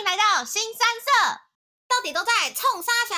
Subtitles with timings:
[0.00, 1.40] 迎来到新三社，
[1.86, 3.14] 到底都在冲沙小？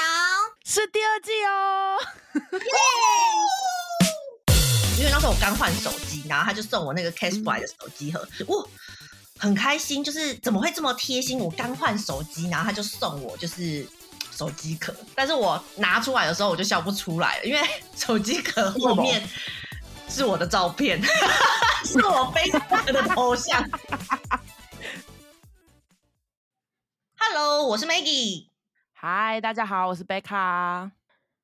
[0.64, 1.96] 是第二季哦！
[4.98, 8.66] 因为那时候我刚换手机，然后他就送我那个 Cashfly 的手机盒，哇，
[9.38, 11.38] 很开心，就是怎么会这么贴心？
[11.38, 13.86] 我刚换手机，然后他就送我就是
[14.36, 17.60] 手机壳，但是我拿出来的时候我就笑不出来了，因为
[17.96, 19.22] 手机壳后面
[20.08, 21.00] 是我的照片，
[21.86, 23.64] 是我 Facebook 的头像。
[27.34, 28.48] Hello，我是 Maggie。
[29.00, 30.92] Hi，大家好，我是贝卡。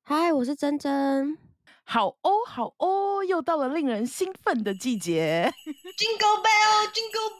[0.05, 1.35] Hi，我是珍珍。
[1.83, 5.51] 好哦，好哦，又到了令人兴奋的季节。
[5.97, 7.39] Jingle bell，Jingle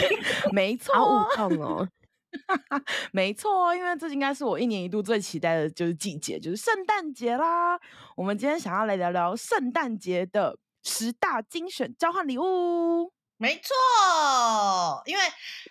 [0.00, 0.48] bell。
[0.56, 1.86] 没错，好舞动哦。
[3.12, 7.78] 没错，因为这应该是我一年一度最期待的就是季节，就是圣诞节啦。
[8.16, 13.12] 我们今天想要来聊聊圣诞节的十大精选交换礼物。
[13.42, 15.22] 没错，因为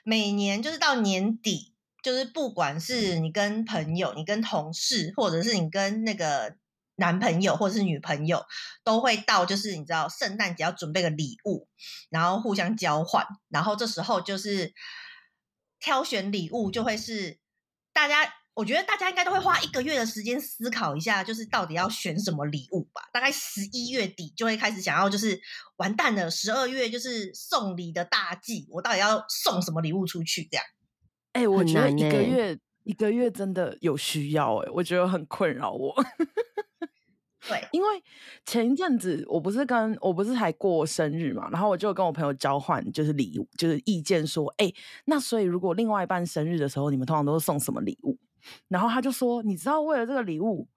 [0.04, 6.56] 每年就是到年底，就是不管是你跟朋友、你跟同事，或者是你跟那个
[6.96, 8.44] 男朋友或者是女朋友，
[8.84, 11.68] 都会到就是你知道圣诞节要准备个礼物，
[12.10, 14.74] 然后互相交换，然后这时候就是
[15.80, 17.38] 挑选礼物，就会是
[17.94, 18.34] 大家。
[18.60, 23.02] 我觉得大家应该都会花一个月的时间思考一下，就是到底要选什么礼物吧。
[23.14, 25.40] 大概十一月底就会开始想要，就是
[25.78, 30.46] 完蛋了，十二月就是送礼的大季，我到底要送什么礼物出去？
[30.52, 30.66] 这样，
[31.32, 35.96] 哎、欸，我觉得一个月一个月真的有需要、欸，哎，我觉得很困扰我。
[37.48, 37.88] 对，因为
[38.46, 48.18] 前一阵子我不是跟我不是才过生日嘛，然后我就跟我朋友交换就是礼物，就是意见说，哎、欸，那所以如果另外一半生日的时候，你们通常都是送什么礼物？
[48.68, 50.68] 然后他就说：“你知道，为了这个礼物，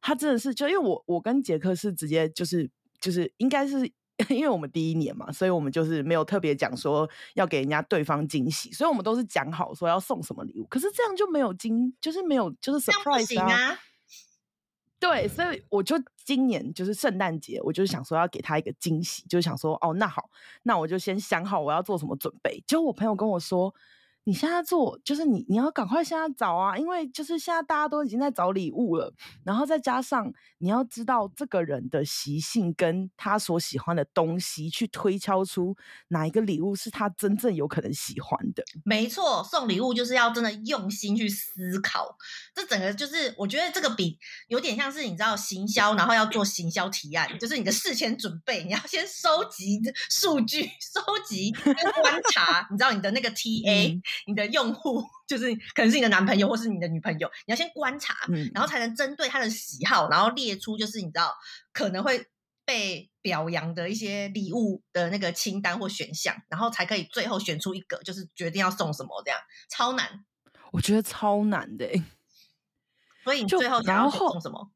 [0.00, 3.90] 他真的是就因为我我跟杰克是直接就是就是应该是
[4.28, 10.64] 因为我们第一年嘛，所以我们就是没有特别讲说要给人家对方惊喜，所以我们都是讲好说要送什么礼物。
[10.66, 13.78] 可是这样就没有惊，就是没有就是 surprise 啊，啊。
[15.00, 20.28] 对，所以我就今年就是圣诞节，我就是想说要给他一个惊喜，就是想说哦，那好，
[20.64, 22.62] 那我就先想好我要做什么准备。
[22.66, 23.74] 结果我朋友跟我说。”
[24.28, 29.10] 你现在做就是你，你要赶快现在找啊，因为就是现在大家都已经在找礼物了，
[29.42, 35.74] 然后再加上你要知道这个人的习性跟他所喜欢的东西，去推敲出
[36.08, 38.62] 哪一个礼物是他真正有可能喜欢的。
[38.84, 42.14] 没错，送礼物就是要真的用心去思考，
[42.54, 44.18] 这整个就是我觉得这个比
[44.48, 53.94] 有点像是你知道行销，然后要做行销提案，就是你的事前准备，你要先收集数据， 收集跟观察，你知道你的那个 TA。
[53.94, 58.68] 嗯你的用户就是可能是你的男朋友或是你的女朋友，你要先观察，嗯，然后。
[58.68, 61.34] 才能针对他的喜好，然后列出就是你知道
[61.72, 62.26] 可能会
[62.66, 69.40] 被表扬的一些礼物的那个清单或选项，然后才可以最后选出一个，就是决定要送什么这样，
[69.70, 70.22] 超难，
[70.70, 71.90] 我觉得超难的，
[73.24, 74.70] 所以你最后想要送什么？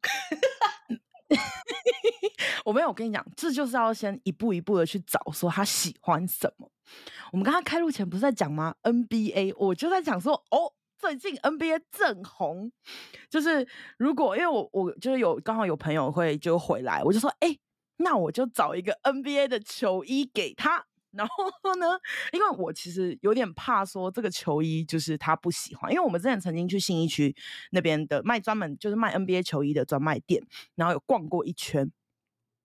[2.64, 6.70] 我没有，跟你讲，这就是要先一步一步的去找，说他喜欢什么。
[7.32, 12.70] 我们刚刚开录前不是在讲吗？NBA，我就在讲说，哦，最近 NBA 正红，
[13.30, 13.66] 就是
[13.98, 17.56] 如果因为我我就是有刚好有朋友会就回来，我就说，哎、
[17.96, 20.86] 那我就找一个 NBA 的球衣给他。
[21.12, 21.44] 然后
[21.78, 21.86] 呢，
[22.32, 27.34] 因为我其实有点怕说这个球衣就是他不喜欢，因为我们之前曾经去信义区
[27.70, 30.42] 那边的卖专门就是卖 NBA 球衣的专卖店，
[30.74, 31.90] 然后有逛过一圈。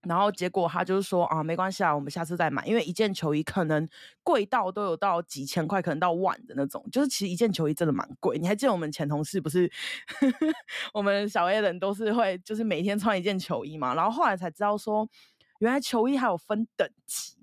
[0.08, 3.85] 然后结果他就是说啊，没关系啊，我们下次再买，因为一件球衣可能
[4.24, 6.88] 贵到都有到几千块，可能到万的那种。
[6.91, 8.38] 就是其实一件球衣真的蛮贵。
[8.38, 9.69] 你还记得我们前同事不是
[10.94, 13.96] 我们小 A 人都是会就是每天穿一件球衣嘛？
[13.96, 15.06] 然后后来才知道说，
[15.59, 17.36] 原来球衣还有分等级。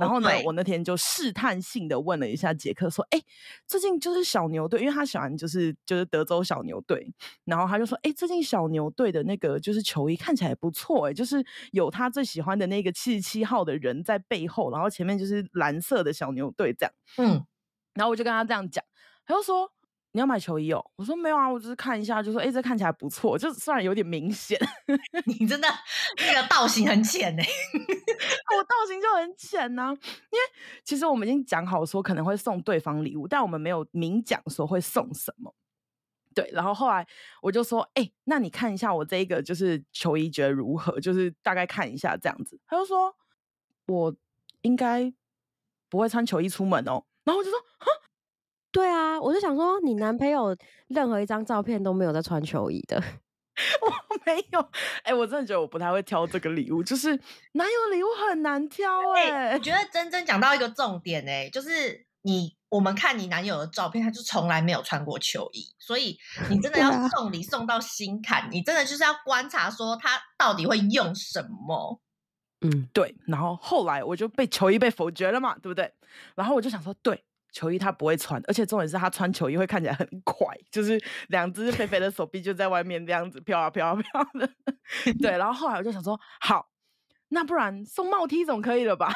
[0.00, 3.20] 然后呢，我那天就试探性的问了一下杰克，说：“哎，
[3.66, 7.12] 最近就是小牛队，因为他喜欢就是就是德州小牛队。
[7.44, 16.92] 然后他就说：哎，最近小牛队的那个就是球衣看起来也不错，哎，就是有他最喜欢的那个七十七号的人在背后，然后前面就是蓝色的小牛队这样。
[17.18, 17.44] 嗯，
[17.94, 18.84] 然后我就跟他这样讲，
[19.26, 19.70] 他就说。”
[20.12, 20.84] 你要买球衣哦？
[20.96, 24.58] 我说没有啊，我只是看一下，就说哎，这看起来不错，就虽然有点明显。
[25.24, 25.68] 你真的
[26.26, 27.48] 那个造型很浅呢、欸，
[28.56, 29.90] 我造型就很浅呢、啊。
[29.92, 30.40] 因为
[30.82, 35.54] 其实我们已经讲好说可能会送对方礼物，但我们没有明讲说会送什么。
[36.34, 37.06] 对，然后后来
[37.42, 40.98] 我就说，哎，那你看一下我这一个就是球衣，觉得如何？
[41.00, 42.58] 就是大概看一下这样子。
[42.66, 43.14] 他就说，
[43.86, 44.14] 我
[44.62, 45.12] 应该
[45.88, 47.04] 不会穿球衣出门哦。
[47.22, 47.86] 然后我就说，哈。
[48.72, 50.56] 对啊，我就想说，你男朋友
[50.88, 52.96] 任何一张照片都没有在穿球衣的，
[53.82, 53.92] 我
[54.24, 54.60] 没有。
[55.02, 57.08] 哎、欸，我真的觉得我不太会挑这个礼物，就是
[57.52, 59.54] 男友礼物很难挑哎、欸。
[59.54, 66.16] 我觉得真真讲到一个重点哎、欸，就是你我们看你男友的照片，他就从来没有穿过球衣，所以
[66.48, 72.00] 你真的要送礼送到心坎，你真的就是要观察说他到底会用什么。
[72.60, 73.16] 嗯，对。
[73.26, 75.92] 然后后来我就被球衣被否决了嘛，对不对？
[76.36, 84.48] 然后我就想说，对，球衣他不会穿，而且重点是他穿球衣会看起来很快，就是两只肥肥的手臂就在外面这样子飘啊飘啊飘的。
[85.20, 86.70] 对，然后后来我就想说，好，
[87.28, 89.12] 那不然送帽梯总可以了吧？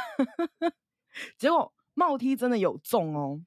[1.38, 1.72] 结果。
[1.96, 3.40] 帽梯真的有中哦，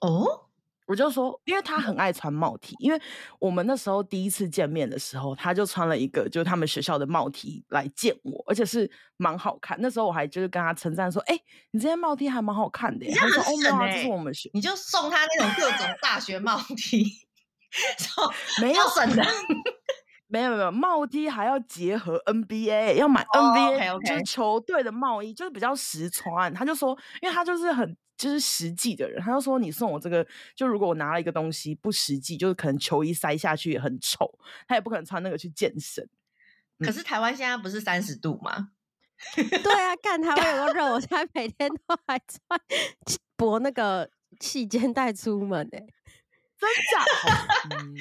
[0.00, 0.47] 哦，
[0.88, 3.00] 我就说，因为他很爱穿帽 T，因为
[3.38, 9.76] 我们那时候第一次见面的时候，他就穿了一个就是他们学校的帽 T 来见我，而且是蛮好看。
[9.80, 11.42] 那时候我还就是跟他称赞说：“哎、欸，
[11.72, 17.04] 你这件帽 T 还蛮好看的。”他说：“哦，没有啊，这是我们学。”你就送他那种各种大学帽 T，
[18.62, 19.22] 没有省的。
[20.30, 24.08] 没有没有，帽 T 还要结合 NBA，要买 NBA、oh, okay, okay.
[24.08, 26.52] 就是球队的帽衣，就是比较实穿。
[26.52, 36.06] 他就说，因为他就是很就是实际的人，他就说你送我这个，就如果我拿了一个东西不实际，就是可能球衣塞下去也很丑，他也不可能穿那个去健身。
[36.80, 38.70] 可是台湾现在不是三十度吗？
[39.34, 42.60] 对啊，干台湾有个热，我现在每天都还穿
[43.36, 44.10] 薄那个
[44.40, 45.86] 细肩带出门呢、欸，
[46.58, 47.04] 真假？
[47.78, 47.96] 嗯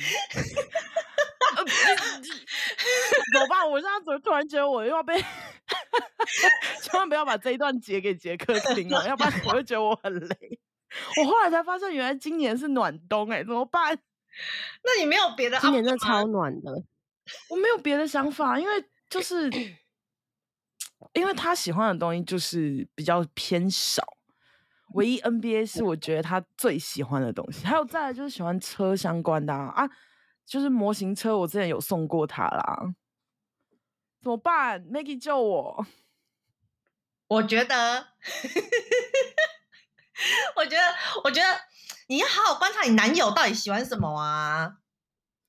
[3.31, 3.69] 怎么办？
[3.69, 5.16] 我现在怎么突然觉得我又要被？
[6.81, 10.60] 千万不要把这一段截给杰克 听哦，要不然我会觉得我很累。
[11.22, 13.98] 我后来才发现，原来今年是暖冬哎，怎么办？
[14.84, 15.60] 那你没有别的？
[15.60, 16.72] 今年真的超暖的。
[17.50, 19.50] 我没有别的想法，因为就是
[21.13, 24.04] 因为他喜欢的东西就是比较偏少。
[24.94, 29.74] 唯一 NBA 是我觉得他最喜欢的东西，还有再来就是喜欢车相关的啊。
[29.75, 29.89] 啊
[30.47, 32.95] 就是模型车，我之前有送过他啦，
[34.21, 35.85] 怎么办？Maggie 救我！
[37.27, 38.07] 我觉得，
[40.55, 40.81] 我觉得，
[41.25, 41.59] 我觉得
[42.07, 44.77] 你要好好观察你男友到底喜欢什么啊，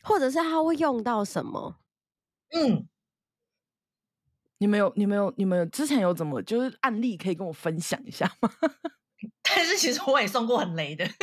[0.03, 1.79] 或者是他会用到什么？
[2.51, 2.89] 嗯，
[4.59, 8.51] 你们有，你们有，你们有之前有怎么就是案例可以跟我分享一下吗？
[9.45, 11.07] 但是其实我也送过很雷的。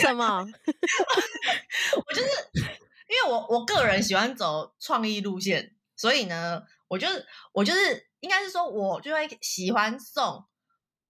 [0.00, 0.44] 什么？
[2.06, 2.28] 我就是
[3.08, 10.46] 因为我我个人喜欢走创意路线，所以呢，我就是我就是应该是说，我就会喜欢送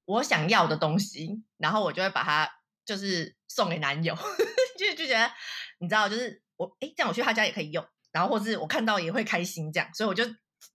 [0.04, 2.50] 我想要的东西，然后我就会把它
[2.84, 4.14] 就是送给男友，
[4.76, 5.30] 就就觉得
[5.78, 10.24] 你知道，就是我哎，这样我去他家也可以用，然后或是我看到也会开心，这样，所以我就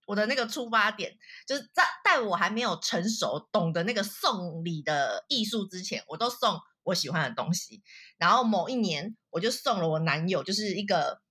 [0.05, 6.57] 我的那个出发点就是在在我还没有成熟懂得那个送礼的艺术之前，我都送。
[6.87, 7.83] 我喜欢的东西，
[8.17, 11.21] 然后某一年我就送了我男友，就是一个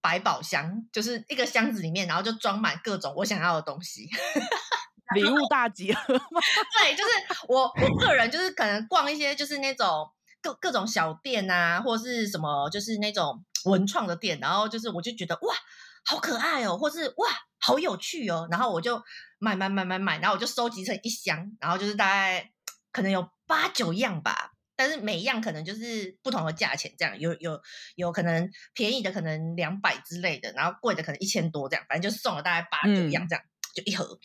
[0.00, 4.08] 百宝箱，就是一个箱子里面，然后就装满各种我想要的东西，
[5.14, 6.02] 礼物大集合。
[6.14, 7.10] 对，就是
[7.48, 10.10] 我我个人就是可能逛一些就是那种
[10.42, 15.54] 各各种小店啊，或是什么就是那种文创的店，然后就是我就觉得哇，
[16.04, 17.28] 好可爱哦，或是哇，
[17.58, 19.00] 好有趣哦，然后我就
[19.38, 22.52] 买买买买买，然后我就收集成一箱，然后就是大概
[22.92, 24.52] 可能有八九样吧。
[24.76, 27.58] 但是每一样可能就是不同的价钱，这样有有
[27.94, 34.18] 有可能便宜的可能两百之类的，然后贵的可能一千多这样，反正就送了大概八九样这样，嗯、就一盒。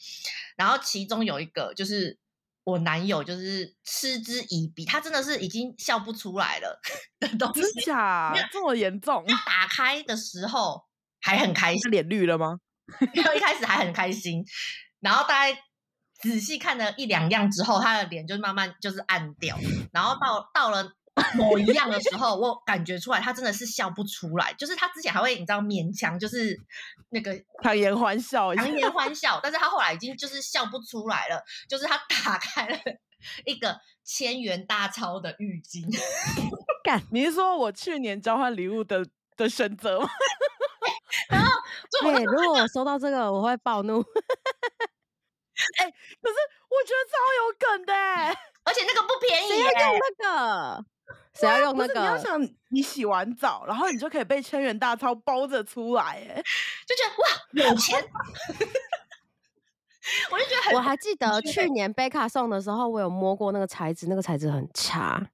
[0.58, 2.20] 然后其中有一个就是
[2.66, 6.80] 我男友就是嗤之以鼻，他真的是已经笑不出来了
[7.20, 7.62] 的东西。
[7.62, 8.34] 真假？
[8.52, 9.24] 这么严重？
[9.28, 10.84] 他打开的时候
[11.22, 12.60] 还很开心，脸绿了吗？
[13.16, 14.44] 然后一开始还很开心，
[15.00, 15.58] 然后大概。
[16.22, 19.58] 仔细看了一两样之后，他的脸就慢慢就是暗掉，
[19.92, 20.92] 然后到到了
[21.36, 26.60] 某一样的时候，我感觉出来他真的是笑不出来，就是他之前还会你知道勉强就是
[27.10, 32.78] 那个强颜欢笑，强颜欢笑，但是他后来已经就是笑不出来了，就是他打开了
[33.46, 35.86] 一个千元大钞的浴巾，
[36.84, 40.10] 干，你是说我去年交换礼物的的选择吗？
[41.30, 41.52] 然后
[42.02, 44.04] 对，如果我收到这个，我会暴怒。
[45.80, 45.92] 哎、欸，
[46.22, 46.36] 可是
[46.70, 47.94] 我觉得超有梗的，
[48.64, 50.86] 而且那个不便宜，谁要用那个？
[51.34, 52.00] 谁要用那个？
[52.00, 56.44] 你要想，你洗完澡，然后你就可以被千元大钞包着出来，哎，
[56.88, 58.04] 就觉得哇，有钱！
[60.32, 65.30] 我就觉得很，我还记得去年贝卡送的时候，我有摸过那个材质，那个材质很差。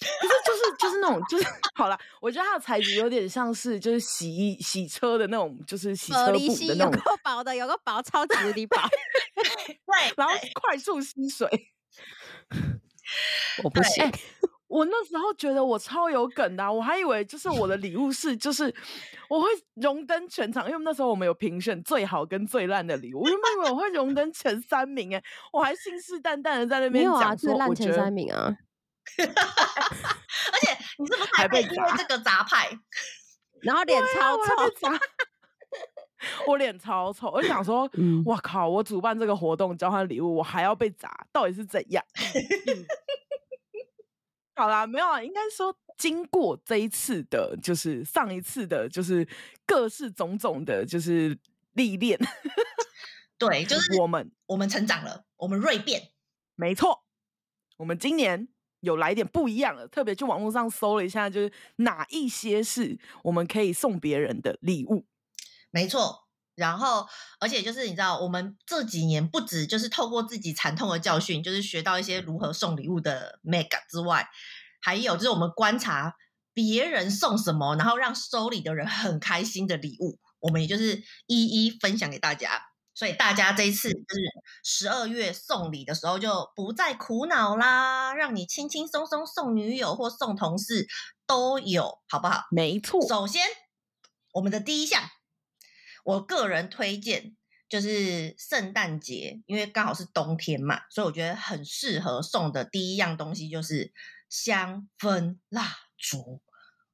[0.00, 0.32] 可是
[0.80, 1.44] 就是那种就是
[1.76, 8.76] 好了，我觉得它的材质有点像是就是洗衣洗车的那种，就是洗车布的那种，有个薄的，有个薄，超级无敌薄，
[9.36, 11.48] 对，然后快速吸水。
[13.62, 14.04] 我不信，
[14.68, 18.72] 我那时候觉得我超有梗的、啊，我还以为就是我的礼物是就是
[19.28, 25.22] 我会荣登全场，因为那时候我们有评选最好跟最烂的礼物，我原本以为我会荣登前三名哎，
[25.52, 28.56] 我还信誓旦旦的在那边讲、啊、最烂前三名啊，
[29.22, 32.68] 而且你是不是还被因为这个砸派，
[33.62, 35.00] 然后脸超臭，啊、
[36.46, 42.04] 我脸超臭，我就想说， 嗯、哇靠，我主办这个活动交换礼物，我还要被砸，到底是怎样？
[44.54, 49.26] 好啦，没有啊，应该说经过这一次的，就是上一次的，就是
[49.66, 51.38] 各式种种的，就是
[51.72, 52.18] 历练。
[53.38, 56.10] 对，就是我们我们成长了，我们锐变。
[56.56, 57.06] 没错，
[57.78, 58.48] 我们今年
[58.80, 65.06] 有来点不一样了，特别去网络上搜了一下，就是哪一些是我们可以送别人的礼物。
[65.70, 66.26] 没错。
[66.56, 67.06] 然后，
[67.38, 74.28] 而且就是你知道，我们这几年不止就是透过自己惨痛的教训，就是学到一些如何送礼物的 mega 之外，
[74.82, 76.16] 还有就是我们观察
[76.52, 82.69] 别人送什么，然后让收礼的人很开心的礼物，我们也就是一一分享给大家。
[82.94, 84.20] 所以大家这一次就是
[84.64, 90.86] 十二月送礼的时候，就不再苦恼啦，让你轻轻松松送女友或送同事
[91.26, 92.44] 都有，好不好？
[92.50, 93.00] 没错。
[93.08, 93.46] 首先，
[94.32, 95.02] 我们的第一项。
[96.02, 97.36] 我个人推荐
[97.68, 103.92] 就是圣诞节，因为刚好是冬天嘛，所以我觉得很适合送的第一样东西就是
[104.28, 106.42] 香氛蜡烛。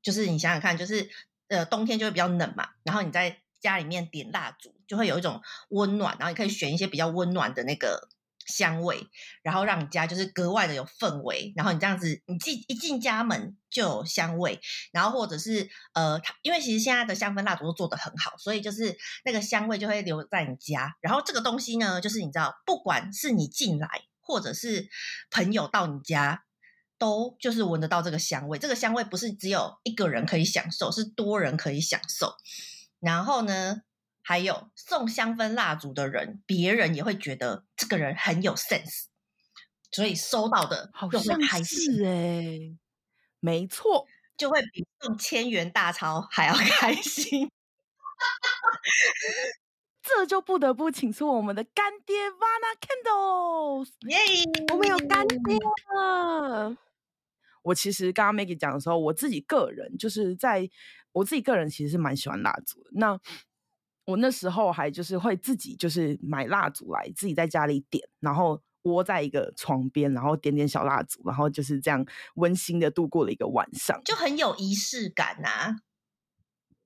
[0.03, 1.09] 就是你想想看，就是
[1.49, 8.09] 呃冬天就会比较冷嘛，然后你在家里面点蜡烛，就会有一种温暖，然后你可以选一些比较温暖的那个。
[8.49, 9.09] 香味，
[9.43, 14.61] 然后让你家就是格外的有氛围，然后你这样子，你进一进家门就有香味，
[14.93, 20.97] 然后或者是呃，因为其实现在的香氛蜡烛都做得很好，所以就是那个香味就会留在你家。
[21.01, 23.89] 然后这个东西呢，就是你知道，不管是你进来，
[24.21, 24.89] 或者是
[25.29, 26.45] 朋友到你家，
[26.99, 28.61] 都就是闻得到这个香味。
[28.61, 32.37] 这个香味不是只有一个人可以享受，是多人可以享受。
[33.01, 33.83] 然后呢，
[34.23, 39.05] 还有送香氛蜡烛的人，别人也会觉得这个人很有 sense，
[39.91, 42.77] 所以收到的就会开心哎，
[43.41, 47.51] 没错，就会比送千元大钞还要 开心。
[50.03, 54.73] 这就不得不请出我们的干爹 Vana Candles，耶！Yeah!
[54.73, 55.59] 我们有干爹
[55.95, 56.77] 了。
[57.63, 60.71] 我其实刚刚 Maggie 讲的时候，我自己个人就是在
[61.17, 62.91] 我自己个人其实是蛮喜欢蜡烛的。
[62.93, 63.19] 那
[64.05, 72.05] 我那时候还就是会自己就是买蜡烛来自己在家里点，然后窝在一个床边，然后点点小蜡烛，然后就是这样
[72.35, 75.77] 温馨的度过了一个晚上，就很有仪式感呐、啊。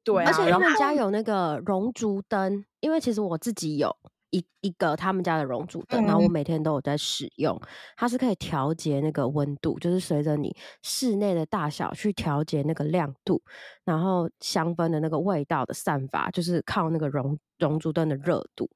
[0.05, 3.97] 对、啊，而且他们家有那个熔烛灯，因为其实我自己有。
[4.31, 13.43] 一一个他们家的熔烛灯，然后我每天都有在使用，嗯、它是可以调节那个温度，就是随着你室内的大小去调节那个亮度，
[13.85, 18.71] 然后香氛的那个味道的散发，就是靠那个熔熔烛灯的热度，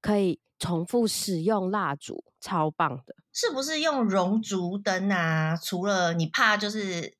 [0.00, 3.14] 可以重复使用蜡烛，超棒的。
[3.32, 5.54] 是不是用熔烛灯啊？
[5.56, 7.14] 除了你怕就是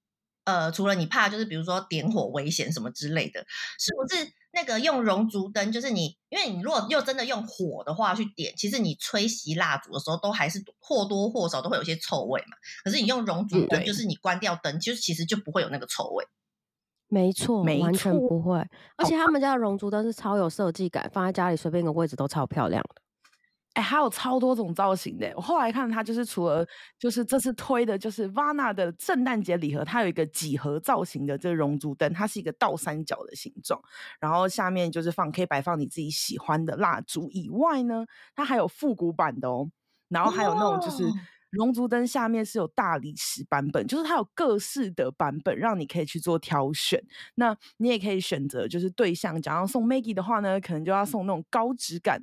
[0.47, 3.41] 呃，除了你怕就是比如说点火危险什么之类的，
[3.79, 4.33] 是不是？
[4.53, 12.57] 那个用熔烛灯，就是你，因为你如果又真的用火的话去点，其实你吹熄蜡烛的时候，都还是或多或少都会有些臭味嘛。
[12.83, 16.25] 可是你用熔烛灯，就是你关掉灯，其实其实就不会有那个臭味。
[17.09, 18.59] 没错，没错，完全不会。
[18.97, 23.03] 而且他们家的熔烛灯是超有设计感，放在家里随便一个位置都超漂亮的。
[23.77, 25.31] 哎，还有超多种造型的。
[25.37, 26.67] 我后来看它，就是除了
[26.99, 33.79] 就是这次推的，就是 Vana 的圣诞节礼盒，它有一个几何造型的这个熔烛灯，它是一个倒三角的形状，
[34.19, 37.31] 然后下面就是放可以摆放你自己喜欢的蜡烛。
[37.31, 39.71] 以外呢，它还有复古版的哦，
[40.09, 41.05] 然后还有那种就是。
[41.51, 47.03] 熔烛灯下面是有大理石版本，就是它有各式的版本，让你可以去做挑选。
[47.37, 52.21] 那你也可以选择，就是对象，假如要送 Maggie 的话呢，可能就要送那种高质感，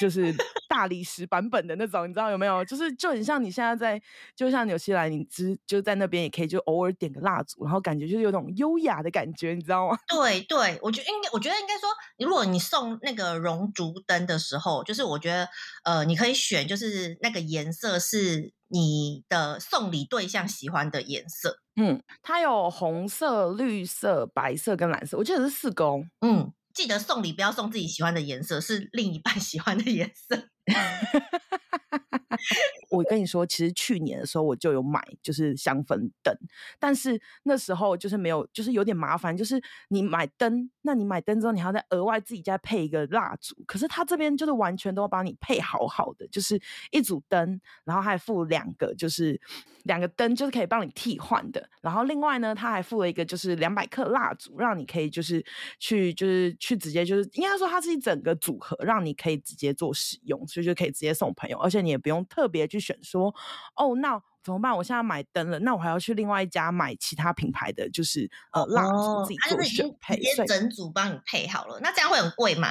[0.00, 0.34] 就是
[0.74, 2.64] 大理石版本的那种，你知道有没有？
[2.64, 4.02] 就是就很像你现在在，
[4.34, 9.96] 就像纽西兰，你只就在那边也可以就偶尔点个蜡烛，然后感觉就是有种优雅的感觉，你知道吗？
[10.08, 11.88] 对对，我觉得应该，我觉得应该说，
[12.18, 15.48] 如果你送那个熔烛灯的时候，就是我觉得
[15.84, 18.52] 呃，你可以选，就是那个颜色是。
[18.68, 26.04] 你的送礼对象喜欢的颜色，嗯，它有红色、绿色、白色跟蓝色，我记得是四个哦。
[26.22, 30.48] 嗯，记得送礼不要送自己喜欢的颜色，是另一半喜欢的颜色。
[32.90, 36.36] 我跟你说，其实去年的时候我就有买，就是香氛灯，
[36.78, 49.40] 但是那时候就是没有，就是有点麻烦，就是你买灯，那你买灯之后，你还要再额外自己再配一个蜡烛，可是他这边就是完全都帮你配好好的，就是一组灯，然后还附两个，就是
[49.84, 55.44] 两个灯，就是可以帮你替换的，然后另外呢，他还附了一个就是两百克蜡烛，让你可以就是
[55.78, 63.34] 去就是去直接就是应该说它是一整个组合，让你可以直接做使用，所以就可以直接送朋友，而且你也不用特别去选说，
[63.74, 64.76] 哦，那怎么办？
[64.76, 72.68] 我现在买灯了，那我还要去另外一家买其他品牌的，就是呃蜡烛自己做选配，直接整组帮你配好了，那这样会很贵吗？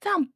[0.00, 0.26] 这样，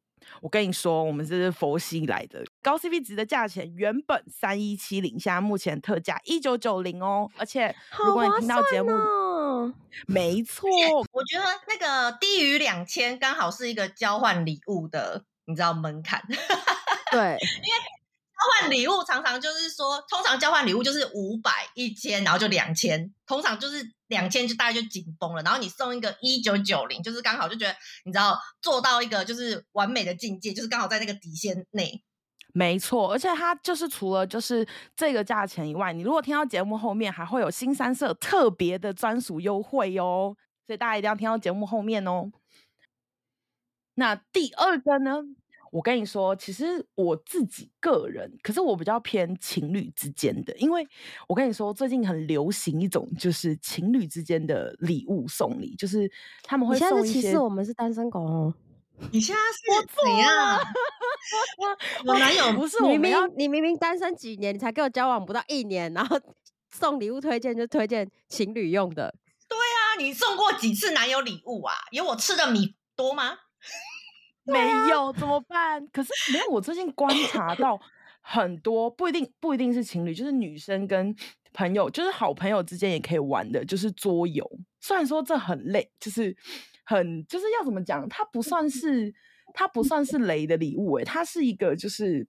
[0.41, 9.73] 我跟你说，我们这是佛系来的，高 CP 值的价钱，原本三一七零，现在目前特价一九九零哦，而且如果你听到节目，哦、
[10.07, 10.69] 没错，
[11.11, 16.23] 我觉得那个低于两千，刚好是一个交换礼物的，你知道门槛，
[17.11, 17.99] 对，因为。
[18.39, 25.41] 交换礼物常常就是说，通常交换礼物就是五百、一千，然后就两千，通常就是两千就大概就紧绷了。
[25.43, 27.75] 然后你送一个一九九零，就是刚好就觉得
[28.05, 32.01] 你知道做到一个就是完美的境界，就是刚好在那个底线内。
[32.53, 34.65] 没错，而且它就是除了就是
[34.95, 40.33] 这个价钱以外，你如果听到节目后面还会有新三色特别的专属优惠哦，
[40.65, 42.31] 所以大家一定要听到节目后面哦。
[43.95, 45.23] 那第二个呢？
[45.71, 50.87] 我跟你说，其实我自己个人，可是我比较偏情侣之间的，因为
[51.27, 56.11] 我跟你说，最近很流行一种就是情侣之间的礼物送礼，就是
[56.43, 57.21] 他们会送一些。
[57.21, 58.53] 其实我们是单身狗哦。
[59.11, 59.41] 你现在
[59.79, 60.59] 是怎样？
[62.05, 66.19] 我男友 不是我明明你明明单身几年，你才跟我交往不到一年，然后
[66.69, 69.15] 送礼物推荐就推荐情侣用的。
[69.47, 71.73] 对啊，你送过几次男友礼物啊？
[71.91, 73.37] 有我吃的米多吗？
[74.51, 75.85] 没有怎么办？
[75.87, 76.49] 可是没有。
[76.49, 77.79] 我最近观察到
[78.21, 81.15] 很多不一定不一定是情侣，就是女生跟
[81.53, 84.49] 朋友，就是好朋友之间也可以玩的，就是桌游。
[84.79, 86.35] 虽然说这很累，就是
[86.83, 88.07] 很就是要怎么讲？
[88.07, 89.13] 它不算是
[89.53, 92.25] 它不算是雷的礼物，诶，它是一个就是，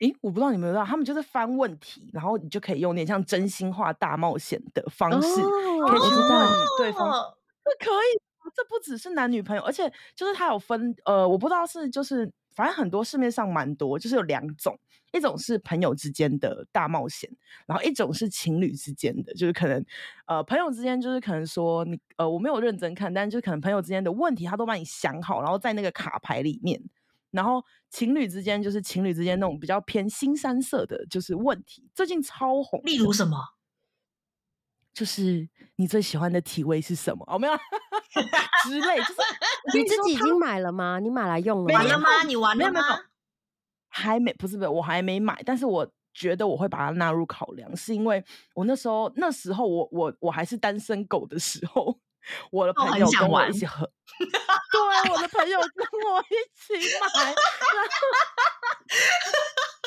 [0.00, 8.27] 诶，我不知道你们知道，他们就是翻问题，然后你就可以用点像真心话大冒险的方式，可以去问你对方，这可以。
[8.54, 14.78] 这不只是男女朋友，而且就是他有分，呃，我不知道是就是，反正很多市面上蛮多，就是有两种，
[15.12, 17.30] 一种是朋友之间的大冒险，
[17.66, 19.84] 然后一种是情侣之间的，就是可能，
[20.26, 26.80] 呃，朋友之间就是可能说你，呃，我没有认真看，但就可能朋友之间的问题他都帮你想好，然后在那个卡牌里面，
[27.30, 33.36] 然后情侣之间就是情侣之间那种比较偏新三色的，就是问题，最近超红，例如什么？
[34.98, 37.24] 就是你最喜欢的体味是什么？
[37.28, 37.52] 哦，没有
[38.66, 39.14] 之类，就是
[39.78, 40.98] 你自己已经买了吗？
[40.98, 41.72] 你买来用了？
[41.72, 42.24] 完了吗？
[42.26, 42.80] 你玩了吗？
[43.88, 45.40] 还没，不是不是，我还没买。
[45.46, 51.96] 但是我觉得我会把它纳入考量，是因为我那时候那时候我我我还是单身狗的时候，
[52.50, 57.32] 我的朋友跟我一起喝，对，我的朋友跟我一起买，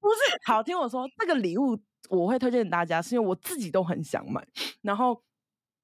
[0.00, 1.78] 不是，好，听我说这个礼物。
[2.08, 4.44] 我会推荐给大家，是因为我自己都很想买。
[4.82, 5.22] 然后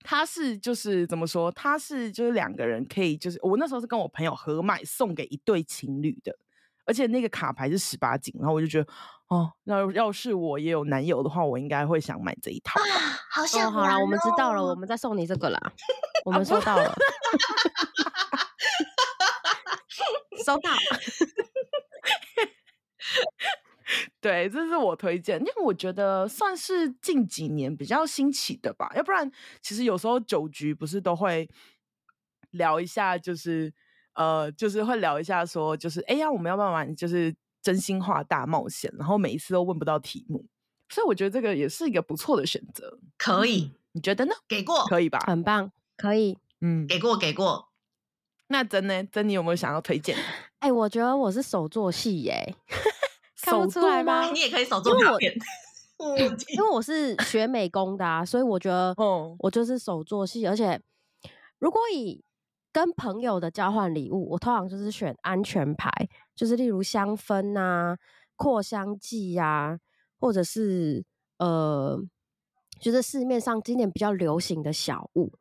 [0.01, 1.53] 他是就是怎么说？
[1.53, 6.37] 他是就是两个人可以，就是我那时候是跟我朋友合买送给一对情侣的，
[6.85, 8.35] 而且那个卡牌是十八禁。
[8.41, 8.93] 然后我就觉得，
[9.29, 12.81] 哦，要要是我也有男友的话，我应该会想买这一套。
[13.31, 15.61] 好想、哦、好啦，我们知道了，我们再送你这个啦。
[16.27, 16.93] 我们收到了，
[20.45, 20.71] 收到。
[24.20, 28.90] 对，这是我推荐，因为我觉得算是近几年比较兴起的吧。
[28.96, 31.49] 要不然，其实有时候酒局不是都会
[32.51, 33.72] 聊一下，就是
[34.14, 40.44] 呃，就是会聊一下说，就是哎呀，我们要不要玩，就是真心话大冒险，然后每一次都问不到题目，
[40.88, 42.99] 所以我觉得这个也是一个不错的选择。
[43.16, 44.35] 可以，你觉得呢？
[44.49, 45.18] 给过，可以吧？
[45.27, 46.38] 很棒，可以。
[46.61, 47.68] 嗯，给过，给过。
[48.49, 49.05] 那真呢？
[49.05, 50.16] 真你有没有想要推荐？
[50.61, 52.55] 哎，我觉得我是手作系耶。
[53.47, 54.31] 看不出来吗？
[54.33, 55.33] 你也可以手做卡片。
[56.55, 58.95] 因为我是学美工的啊，所以我觉得，
[59.39, 60.47] 我就是手做戏。
[60.47, 60.79] 而且，
[61.59, 62.23] 如果以
[62.71, 65.91] 跟朋友的交换礼物，我通常就是选安全牌，
[66.35, 67.97] 就是例如香氛啊、
[68.35, 69.79] 扩香剂啊，
[70.21, 71.03] 或者是
[71.39, 71.99] 呃，
[72.79, 75.33] 就是市面上今年比较流行的小物。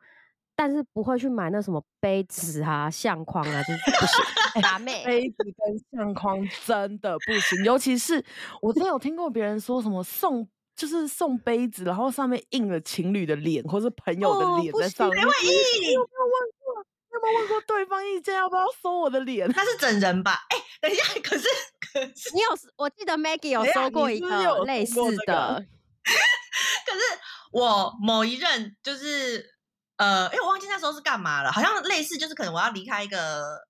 [0.56, 4.26] 但是不会去买那什么杯子啊、相框啊，就是不行。
[4.62, 8.24] 打妹杯子跟相框真的不行，尤其是
[8.62, 15.18] 我真的有听过别人说什么送，就是送杯子，然后上面印了情侣的脸或是朋友的脸在上面。
[15.18, 16.86] 没有没有问过？
[17.12, 18.36] 有没有问过对方意见？
[18.36, 19.52] 要不要收我的脸？
[19.52, 20.46] 他是整人吧？
[20.50, 21.48] 哎、欸，等一下，可是
[21.94, 25.66] 可是你有，我记得 Maggie 有收过一个类似的。
[26.06, 27.00] 可是
[27.52, 29.55] 我某一任就是
[29.98, 33.68] 呃，因为我忘记那时候是干嘛了，好像类似就是可能我要离开一个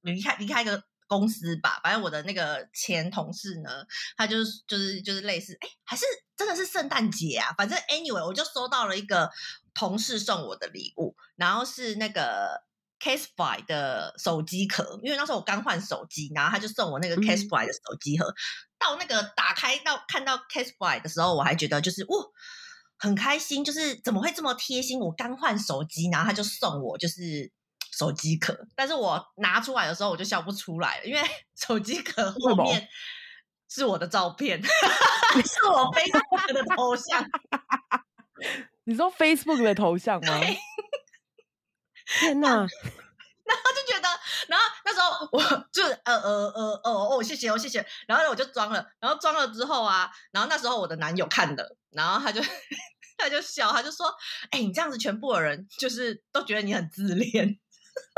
[0.00, 1.80] 离开离开一个公司吧。
[1.82, 3.84] 反正我的那个前同事呢，
[4.16, 6.04] 他就是就是就是类似，哎，还是
[6.36, 7.54] 真的是圣诞节啊。
[7.56, 9.30] 反正 anyway，我就收到了一个
[9.74, 12.62] 同事送我的礼物，然后是那个
[12.98, 18.28] Casebuy 的手机壳，因为那时候我刚换手机，然后他就送我那个 Casebuy 的手机壳。
[18.28, 18.34] 嗯
[18.82, 22.16] 到那个打开到看到 Casebuy 的时候，我还觉得就是哇，
[23.02, 25.00] 很开心，就是怎么会这么贴心？
[25.00, 27.50] 我刚换手机，然后他就送我就是
[27.90, 31.20] 手机壳，但是我拿出来的时候我就笑不出来了，因为
[31.58, 32.88] 手机壳后面
[33.68, 37.28] 是我的照片， 是我 Facebook 的头像。
[38.86, 40.40] 你说 Facebook 的头像吗？
[42.20, 42.48] 天哪！
[42.48, 44.08] 然后就觉得，
[44.46, 52.40] 然后那时候我就呃呃呃呃哦，谢谢哦谢谢，然后我就装了，然后装了之后啊，然后那时候我的男友看了，然后他就
[53.22, 54.12] 他就笑，他就说
[54.50, 57.58] ：“哎，你这样子，全部的人就是都觉得你很自恋，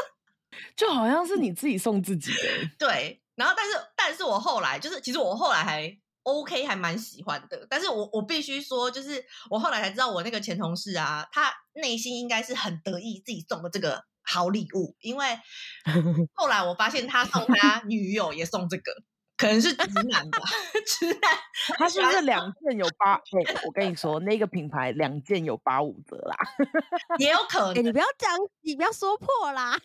[0.76, 14.04] 就好像是你自己送自己的。”对，然后但是但是我后来就是，其实我后来还 OK，还蛮喜欢的，但是我我必须说，就是我后来才知道，我那个前同事啊，他内心应该是很得意自己送的这个。
[14.26, 15.38] 好礼物，因为
[16.32, 18.90] 后来我发现他送他女友也送这个，
[19.44, 20.38] 可能是直男吧，
[20.86, 21.20] 直男。
[21.76, 23.12] 他是不是两件有八？
[23.16, 26.36] 欸、我跟你说，那个品牌两件有八五折啦，
[27.18, 27.74] 也有可能。
[27.74, 28.30] 欸、你不要讲，
[28.62, 29.78] 你不要说破啦。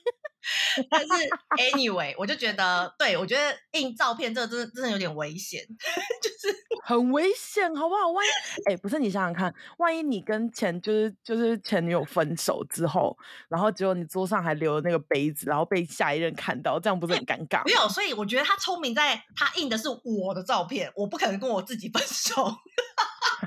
[0.89, 1.07] 但是
[1.75, 5.61] anyway，我就觉得，对，我觉得印照片这个真的真的有点危险，
[6.21, 8.07] 就是很危险，好不好？
[8.09, 8.29] 万一
[8.69, 13.17] 哎、欸，不是你想想看，万一你跟前就是就是前女友分手之后，
[13.49, 17.63] 然后结果你桌上还留了那个杯子，然后被下一任看到，这样不是很尴尬？
[17.65, 22.49] 没有，所以我觉得他聪明在，他印的是我的照片，我不可能跟我自己分手。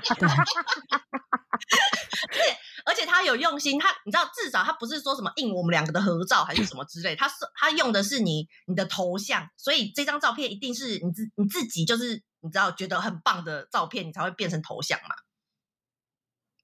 [0.03, 0.11] 而
[2.33, 2.57] 且
[3.05, 15.15] 他有用心，他你知道，至少他不是说什么印我们两个的合照还是什么之类，他是他用的是你你的头像，所以这张照片一定是你自你自己就是你知道觉得很棒的照片，你才会变成头像嘛，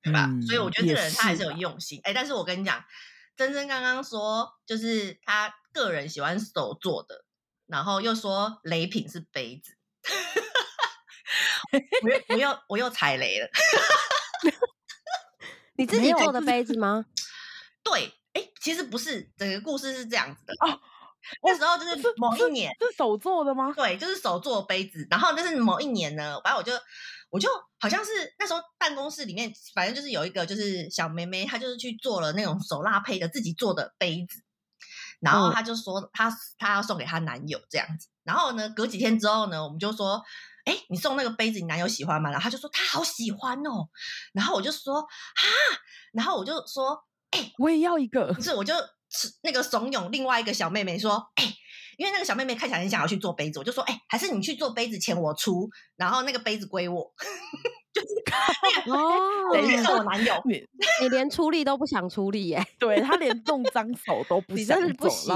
[0.01, 0.25] 对吧？
[0.27, 1.99] 嗯、所以我觉得这个人他还是有用心。
[2.03, 2.84] 哎，但是我跟你讲，
[3.38, 7.25] 珍珍刚刚说就是他个人喜欢手做的，
[7.67, 9.77] 然后又说雷品是杯子，
[12.03, 13.47] 我又我又我又踩雷了。
[15.80, 17.06] 你自己做的杯子吗？
[17.82, 20.78] 对，哎、欸，其实不是，整个故事是这样子的哦。
[21.42, 23.72] 那时候就是某一年是，是手做的吗？
[23.74, 25.08] 对，就是手做的杯子。
[25.10, 26.74] 然后就是某一年呢，反正我就
[27.30, 27.48] 我就
[27.80, 34.44] 好像是那时候办公室里面，反正就是有一个就是小妹妹，她就是去做了那种手拉胚的自己做的杯子。
[35.22, 38.10] 然后她就说她她要送给她男友这样子。
[38.24, 40.22] 然后呢，隔几天之后呢，我们就说。
[40.69, 42.29] 哎，你送那个杯子，你男友喜欢吗？
[42.29, 43.89] 然后他就说他好喜欢哦。
[44.34, 45.43] 然后我就说啊，
[46.13, 48.32] 然后我就说，哎，我也要一个。
[48.34, 48.71] 不是，我就
[49.41, 51.43] 那个怂恿另外一个小妹妹说，哎，
[51.97, 57.12] 因为那个小妹妹看起来很想要去做杯子，我就说，哎，还是你去做杯子，钱我出，然后那个杯子归我。
[57.91, 58.08] 就是
[58.91, 60.63] 哦，等于是我男友，你
[61.01, 62.63] 你连出力都不想出力耶？
[62.77, 65.36] 对，他连 动脏手都不想做，不行，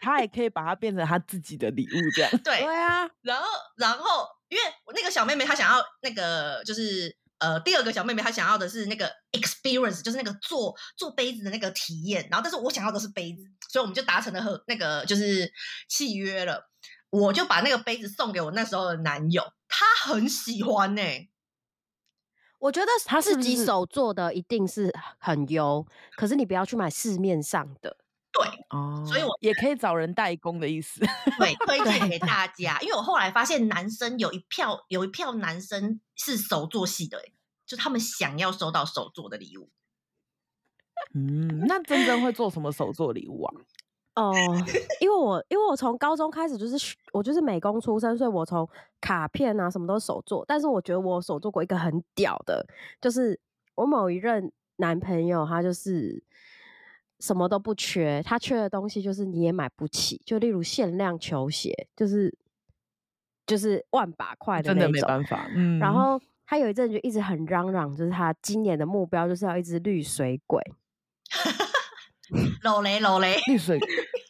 [0.00, 2.30] 他也可以把它变成他自己的礼物这样。
[2.42, 4.26] 对对啊，然后然后。
[4.48, 12.28] 因为那个小妹妹她想要那个，就是呃，第二个小妹妹她想要的是那个 experience，就是那个做做杯子的那个体验。
[12.30, 15.50] 然后，但是我想要的是杯子，所以我们就达成了和那个就是
[15.88, 16.70] 契约了。
[17.10, 21.30] 我就把那个杯子送给我那时候的男友，他很喜欢呢、欸。
[22.58, 27.98] 我觉得他自己手做的一定是很优，可是你不要去买市面上的。
[28.34, 30.98] 对，哦，所以我也可以找人代工的意思。
[31.38, 37.22] 对，推 荐给大家，因为我后来发现男生有一票，有一票男生是手作系的，
[37.64, 39.70] 就他们想要收到手作的礼物。
[41.14, 43.54] 嗯，那珍珍会做什么手作礼物啊？
[44.16, 44.34] 哦，
[45.00, 48.68] 因为我因为我从高中开始就是我就是美工出身，所以我从
[49.00, 50.44] 卡片啊什么都手做。
[50.48, 52.66] 但是我觉得我手做过一个很屌的，
[53.00, 53.38] 就是
[53.76, 56.24] 我某一任男朋友，他就是。
[57.20, 62.36] 什么都不缺，他缺的东西就是你也买不起，就例如限量球鞋，就是
[63.46, 65.48] 就是万把块的那种，真的没办法。
[65.54, 70.62] 嗯，然后他有一阵就一直很嚷嚷，就是他今年的目标就是要一只绿水鬼。
[72.62, 73.78] 老 雷老雷， 绿水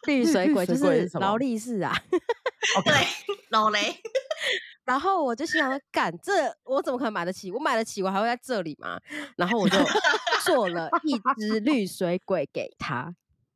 [0.06, 1.92] 绿水鬼就是劳力士啊。
[2.84, 2.94] 对，
[3.50, 3.78] 老雷。
[4.84, 6.32] 然后我就心想说，干这
[6.64, 7.50] 我怎么可能买得起？
[7.50, 9.00] 我买得起，我还会在这里吗？
[9.36, 9.78] 然后我就
[10.44, 13.14] 做了一只绿水鬼给他，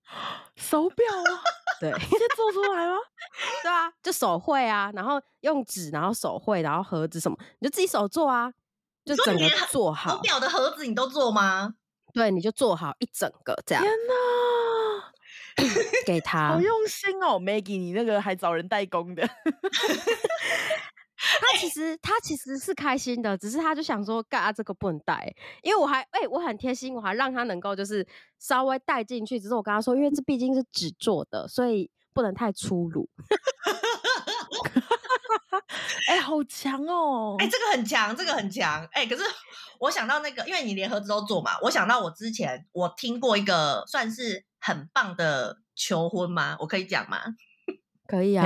[0.56, 1.42] 手表啊，
[1.80, 2.96] 对，直接做出来吗？
[3.62, 8.50] 对啊，就手绘啊，然后用纸，然后手绘，然后盒子什么，你就自己手做啊，
[9.04, 10.12] 就整个做好。
[10.12, 11.74] 手表的盒子你都做吗？
[12.14, 13.84] 对，你就做好一整个这样。
[13.84, 14.14] 天哪，
[16.06, 19.28] 给他好用心哦，Maggie，你那个还找人代工的。
[21.18, 28.06] 他其实他其实是开心的，只是他就想说，干啊，这个不能带，因为我还哎、欸，我很贴心，我还让他能够就是
[28.38, 29.40] 稍微带进去。
[29.40, 33.08] 只是我跟他说，因为这毕竟是纸做的，所以不能太粗鲁。
[36.08, 37.36] 哎、欸，好强哦！
[37.38, 38.82] 哎、欸，这个很强，这个很强。
[38.92, 39.22] 哎、欸，可是
[39.78, 46.56] 我想到那个，因为你连盒子都做嘛，我想到我之前我听过一个算是很棒的求婚吗？
[46.60, 47.18] 我可以讲吗？
[48.08, 48.44] 可以啊。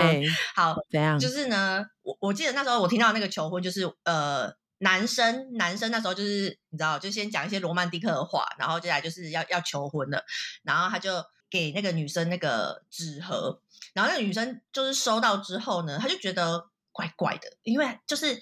[0.55, 1.18] 好，怎样？
[1.18, 10.22] 就是呢，我我记得那时候我听到那个求婚，就是呃，男生男生那时候就是你知道，就先讲一些罗曼蒂克的话，然后接下来就是要要求婚了，
[10.62, 13.62] 然后他就给那个女生那个纸盒，
[13.94, 16.68] 然后那个女生就是收到之后呢，他就觉得。
[16.94, 18.38] 怪怪的，因为就是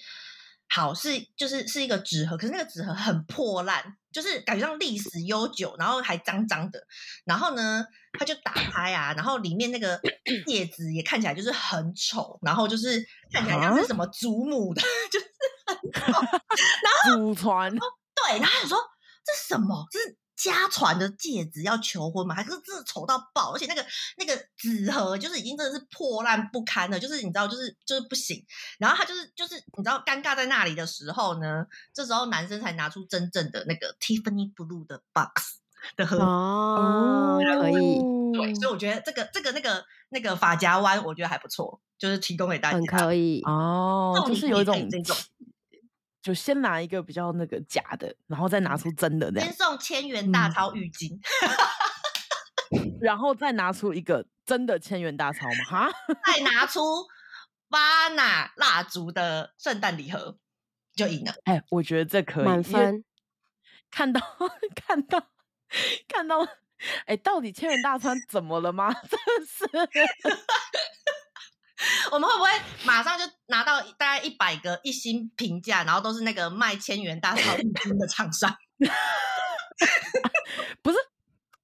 [0.72, 6.80] 好是就是是一个纸盒，可是那个纸盒很破烂，就是感觉上历史悠久，然后还脏脏的。
[7.24, 7.84] 然后呢，
[8.18, 10.00] 他就打开啊，然后里面那个
[10.46, 15.26] 叶子也看起来就是很丑，然后就是看起来像是什么祖母的，啊、 就是
[15.66, 16.20] 很丑。
[16.22, 18.78] 然后祖传对，然后他说
[19.24, 19.86] 这是什么？
[19.90, 20.19] 这是。
[20.42, 22.34] 家传的戒指要求婚嘛？
[22.34, 23.52] 还是真的丑到爆？
[23.52, 23.84] 而且那个
[24.16, 28.42] 那个纸盒就是已经真的是破烂不堪了，就是你知道，就是就是不行。
[28.78, 35.58] 然后他就是就是你知道尴尬在那里的时候呢，这时候男生才拿出真正的那个 Tiffany Blue 的 box
[35.96, 38.00] 的盒子哦，可以。
[38.32, 42.76] 对，所以我觉得这个这个那个那个发夹弯，我觉得还不错，就是提供给大家。
[42.76, 45.16] 很可以哦，就是有一种这种。
[46.22, 49.48] 就先拿一个比较那个假的，然后再拿出真的这样。
[49.48, 51.18] 先送千元大钞浴巾，
[52.76, 55.64] 嗯、 然后再拿出一个真的千元大钞吗？
[55.64, 55.90] 哈，
[56.26, 56.80] 再拿出
[57.68, 60.36] 巴拿蜡烛的圣诞礼盒
[60.94, 61.32] 就赢了。
[61.44, 62.44] 哎，我觉得这可以。
[62.44, 63.04] 满分。
[63.90, 64.20] 看到
[64.86, 65.30] 看到
[66.06, 66.46] 看到，
[67.06, 68.92] 哎，到底千元大钞怎么了吗？
[68.92, 69.66] 真是。
[72.12, 72.50] 我们会不会
[72.84, 78.54] 马上就拿到大概一百个一星评价，然后都是那个卖千元大钞浴巾的厂商？
[80.82, 80.98] 不是，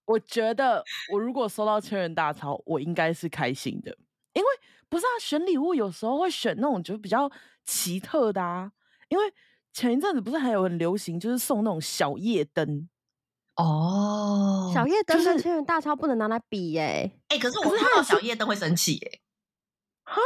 [0.06, 3.96] 我觉得我如果收到千元大钞，我应该是开心的，
[4.32, 4.48] 因为
[4.88, 7.30] 不是啊，选礼物有时候会选那种就比较
[7.64, 8.72] 奇特的啊。
[9.08, 9.24] 因为
[9.72, 12.88] 前一阵子不是还有很流行，就是送那种小夜灯
[13.56, 17.12] 哦，小夜灯跟千元大钞不能拿来比耶、欸。
[17.28, 19.20] 哎、就是欸，可是我看到小夜灯会生气耶、欸。
[20.08, 20.20] 哈，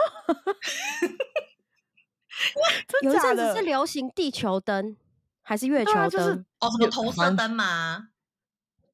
[3.02, 4.96] 有一阵子是流行地球灯
[5.42, 6.02] 还是月球灯？
[6.02, 8.08] 啊就是、哦，什么投射灯吗？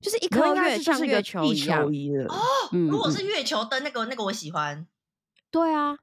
[0.00, 1.84] 就是一颗月像月球一样
[2.28, 2.38] 哦。
[2.70, 4.86] 如果是月球灯，那个那个我喜欢。
[5.50, 5.98] 对啊，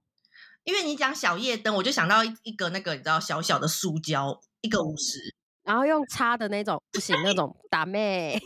[0.63, 5.35] 因为你讲小夜灯，我就想到一个那个你知道小小的塑胶，一个五十。
[5.63, 8.39] 然后用叉的那种不行，那种 打妹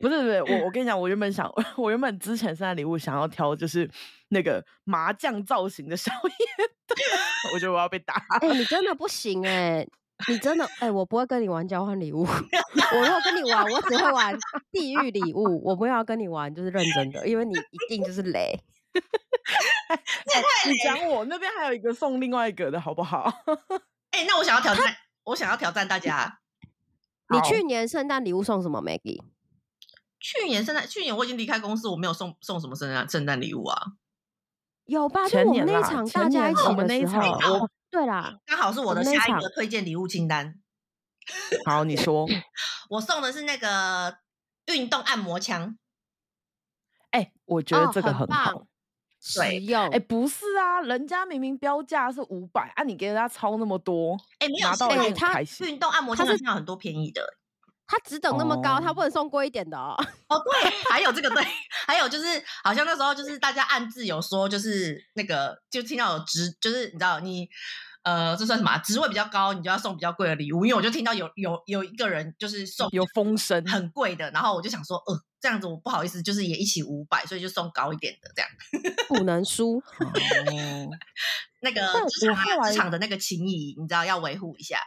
[0.00, 3.90] 不是不是，我我跟你讲，我原本想， 我原本之前圣诞礼物想要挑就是
[4.28, 6.96] 那个麻将造型的小夜灯，
[7.54, 8.14] 我觉得我要被打。
[8.40, 9.88] 哎、欸，你真的不行哎、欸，
[10.28, 14.36] 你真的哎、欸，我不会跟你玩交换礼物，我如果跟你玩，我只会玩
[14.70, 18.58] 地狱礼物，我不要跟你玩就是认真的，因为你一定就是雷。
[20.66, 23.32] 你讲我那边还有一个送另外一个的好不好？
[24.12, 24.94] 哎、欸，那我想要挑战。
[25.28, 26.40] 我想要挑战大家。
[27.30, 29.22] 你去年圣诞礼物送什么，Maggie？
[30.18, 33.82] 去年圣诞，去年我已经离开公司，我没有送送什么圣诞圣诞礼物啊。
[34.84, 35.28] 有吧？
[35.28, 40.58] 就我们那一场大家一起的时候，我对啦，刚好是我的下一个推荐礼物清单。
[41.66, 42.26] 好，你说。
[42.88, 44.18] 我送的是那个
[44.66, 45.76] 运动按摩枪。
[47.10, 48.52] 哎、欸，我觉得这个很好。
[48.52, 48.66] 哦
[49.20, 56.14] 实用哎、欸，不是啊，人家明明标价是五百啊，你给人家超那么多，哎、欸，没有，拿到运动按摩。
[56.14, 57.22] 枪有很多便宜的，
[57.86, 59.96] 他只等那么高，他不能送贵一点的哦。
[60.28, 61.44] 哦，对，还有这个对，
[61.86, 67.48] 还有就是好像那时候就是大家暗自有说，就是那个就听到有直，就是你知道你
[68.08, 68.78] 呃，这算什么、啊？
[68.78, 75.20] 职位比较高，你就要送比较贵的礼物，因为我就听到有有有一个人就是送有风声很贵的，然后我就想说，呃。
[75.40, 78.50] 这样子我不好意思，就是也一起五百，所以就送高一点的这样，
[79.06, 79.80] 不能输。
[81.60, 84.80] 那个职场职场的那个情谊，你知道要维护一下。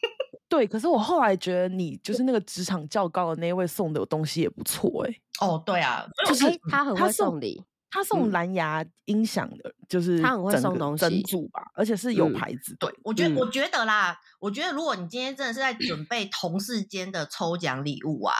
[0.46, 5.22] 对，可是我后来觉得你就是那个职场较高的那位送的东西也不错哎、欸。
[5.40, 12.76] 哦，对啊，就是他很会送礼，他送蓝牙音响的，嗯、就是他很会送东西，整组吧，而且是有牌子。
[12.80, 18.34] 对，我觉得、嗯、我觉得啦，我觉得如果你今天真的是在准备同事间的抽奖礼物啊。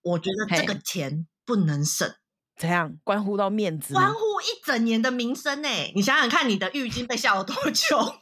[0.00, 2.08] 我觉得这个钱不能省，
[2.56, 2.96] 怎样？
[3.02, 3.92] 关乎到面子？
[3.92, 5.68] 关乎一整年的名声呢？
[5.94, 7.98] 你想想看，你的浴巾被笑了多久？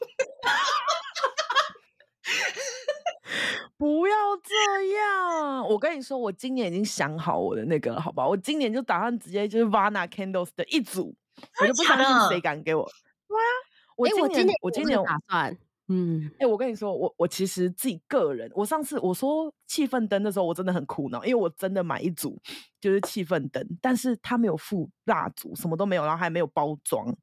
[3.77, 5.26] 不要这样！
[5.63, 8.29] 我跟你说，我今年已经想好我的那个了，好不好？
[8.29, 11.15] 我今年就打算直接就是 Vana Candles 的一组，
[11.61, 12.85] 我就不相信谁敢给我。
[13.29, 13.51] 对啊，
[13.97, 15.57] 我今年、欸、我今年打算，
[15.89, 22.39] 嗯，哎、欸，我跟你说，我我其实自己个人，我上次我说气氛灯的时候，我真的很苦恼，因为我真的买一组
[22.81, 27.17] 就是气氛灯，但是它没有附蜡烛，什么都没有，然后还没有包装。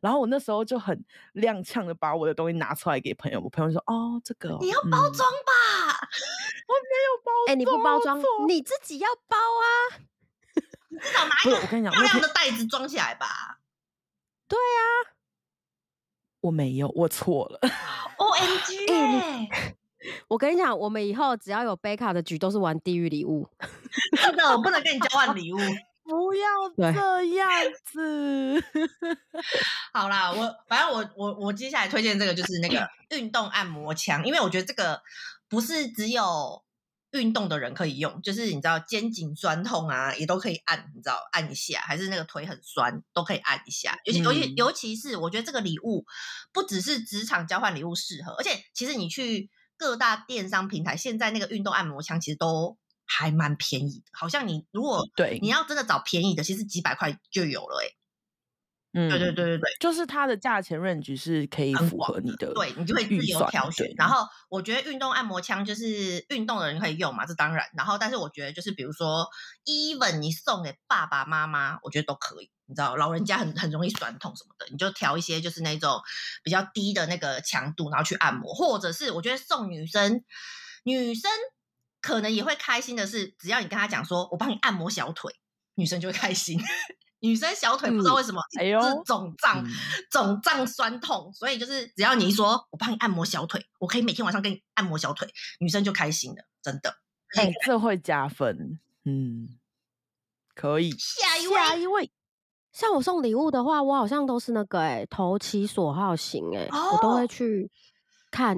[0.00, 0.98] 然后我那时候就很
[1.34, 5.52] 踉跄的把我的东西拿出来给朋友，我朋友说：“哦，这个你要包装吧？
[6.70, 9.66] 嗯、我没有包装，哎、欸，你不包装，你自己要包啊！
[11.00, 13.58] 至少拿一个我跟你讲漂亮的袋子装起来吧。
[14.46, 15.16] 对啊，
[16.42, 17.60] 我没有，我错了。
[18.18, 18.86] O M G！
[18.86, 19.76] 哎，
[20.28, 23.48] 我跟你讲，我们以后只要有贝卡的局，都是玩地狱礼物。
[24.16, 25.58] 真的，我不能跟你交换礼物。
[26.04, 26.82] 不要这
[27.36, 27.48] 样
[27.84, 28.62] 子。
[29.92, 35.00] 好啦，我反正我我我接下来推荐这个就是那个运动按摩枪，因为我觉得这个
[35.50, 36.64] 不是只有
[37.10, 43.98] 运动的人可以用，就是你知道肩颈酸痛啊，也都可以按，你知道按一下，还是那个腿很酸都可以按一下。
[44.04, 46.06] 尤其尤其尤其是我觉得这个礼物
[46.54, 52.78] 不只是职场交换礼物适合，而且其实你去各大电商平台，现在那个运动按摩枪其实都。
[53.12, 57.96] 还蛮便宜的，好像你如果对你要真的找便宜的，其实几百块就有了哎、欸。
[58.92, 63.92] 嗯，对对对对对，就是它的价钱 range 是可以符合你的，对你就会自由挑选。
[63.96, 67.64] 然后我觉得运动按摩枪就是运动的人可以用嘛，这当然。
[67.76, 69.28] 然后但是我觉得就是比如说
[69.64, 72.50] ，even 你送给爸爸妈妈，我觉得都可以。
[72.66, 76.00] 你知道老人家很很容易酸痛什么的，你就调一些就是那种
[76.42, 80.22] 比较低的那个强度，然后去按摩，或者是我觉得送女生
[80.84, 81.30] 女生。
[82.02, 85.34] 可能也会开心的是，只要你跟她讲说，我帮你按摩小腿，
[85.74, 86.58] 女生就会开心。
[87.20, 89.64] 女生小腿不知道为什么，哎呦，肿胀、
[90.10, 95.28] 肿胀、酸痛，所以就是只要你一说，我帮你按摩小腿，我可以每天晚上给你按摩小腿，
[95.60, 96.96] 女生就开心了，真的。
[97.36, 99.48] 哎、欸，这会加分，嗯，
[100.54, 100.90] 可以。
[100.98, 102.10] 下一位，下一位，
[102.72, 107.70] 像我送礼物的话，我好像都是那个哎、欸，投其所好型哎、欸哦，我都会去
[108.30, 108.56] 看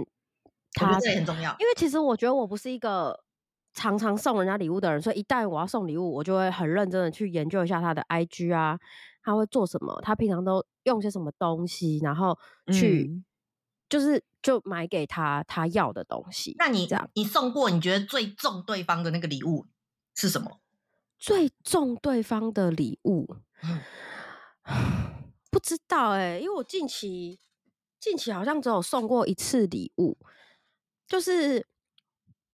[0.75, 3.23] 他，这也很重要，因为其实我觉得我不是一个。
[3.75, 8.79] 常常送人家礼物的人，所以一旦我要送礼物，我就会很认真的去研究一下他的 IG 啊，
[9.23, 12.39] 他会做什么，他平常都用些什么东西，然后
[12.71, 13.25] 去、嗯、
[13.89, 16.55] 就是就买给他他要的东西。
[16.59, 19.67] 那你这样，你送过你觉得最中对方的那个礼物
[20.15, 20.61] 是什么？
[21.19, 23.81] 最中对方的礼物，嗯、
[25.51, 27.41] 不知道哎、欸，因为我近期
[27.99, 30.19] 近期好像只有送过一次礼物，
[31.07, 31.67] 就是。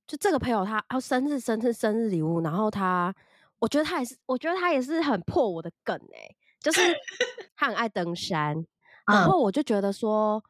[0.09, 3.15] 就这个朋友他，他生日生日生日礼物，然后他，
[3.59, 6.81] 我觉得他也是，我觉得他也是很破我的梗哎、欸，就是
[7.55, 8.65] 他很爱登山，
[9.07, 10.43] 然后我就觉得说，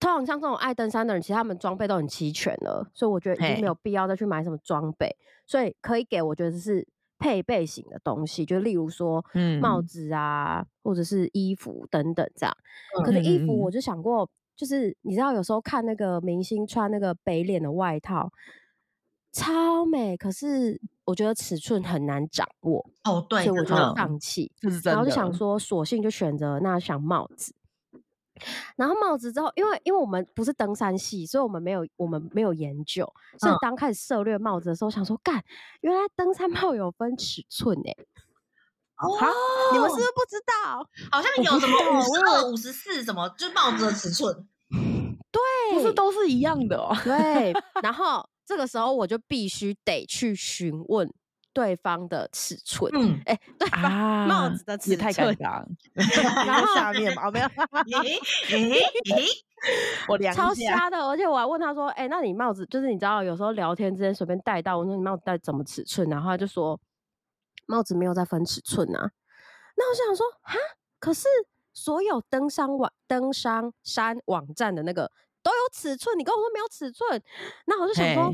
[0.00, 6.84] 通常像这种爱登山的人，其实他们装备都很齐全了，所以我觉得已经没有必要再去买什么装备，所以可以给我觉得是
[7.16, 9.24] 配备型的东西，就例如说，
[9.60, 12.52] 帽子啊，或者是衣服等等这样。
[13.04, 18.28] 可是衣服我就想过，就是你知道有时候看那个明星穿那个北脸的外套。
[19.32, 24.50] 超美，可是我觉得尺寸很难掌握哦，对，所以我就放弃，
[24.84, 27.54] 然后就想说，索性就选择那想帽子。
[28.74, 33.06] 然后帽子之后，因为因为我们不是登山系，所以我们没有我们没有研究，
[33.38, 35.44] 所以当开始涉猎帽子的时候，想说，干，
[35.82, 38.06] 原来登山帽有分尺寸哎、欸！
[38.96, 39.16] 哦，
[39.72, 40.88] 你们是不是不知道？
[41.12, 44.34] 好像有什么五十二、五十四什么，就是帽子的尺寸，
[45.30, 46.96] 对，不是都是一样的哦。
[47.04, 48.26] 对， 然后。
[48.50, 51.08] 这个时候我就必须得去询问
[51.52, 55.64] 对方的尺寸，嗯，哎、欸，对方、啊、帽子的尺寸太尴尬，
[56.44, 57.46] 然 后下面嘛，没有，
[60.08, 66.76] 我量超瞎的，而且我还问他说，哎、欸，那你帽子就是你知道有时候聊天之间随便带到，我说你帽子戴怎么尺寸，然后他就说
[67.66, 69.12] 帽子没有在分尺寸啊，
[69.76, 70.58] 那我想说哈，
[70.98, 71.28] 可是
[71.72, 75.12] 所有登山网登山山网站的那个。
[75.42, 77.22] 都有尺寸，你跟我说没有尺寸，
[77.66, 78.32] 那我就想说，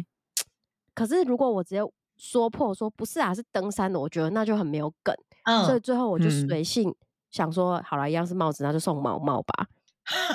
[0.95, 1.81] 可是如果我直接
[2.17, 5.15] 说破说不是啊，是登山的，我觉得那就很没有梗，
[5.45, 6.95] 嗯、所以最后我就随性
[7.31, 9.67] 想说，嗯、好了，一样是帽子，那就送毛毛吧，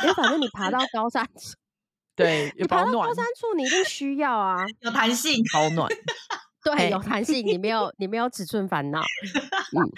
[0.03, 1.55] 因为反正你爬到高山 处，
[2.15, 3.25] 对，你爬到高山。
[3.39, 5.89] 处你一定需要啊， 有弹性，保暖，
[6.63, 9.89] 对，有弹性，你没有你没有尺寸烦恼，嗯，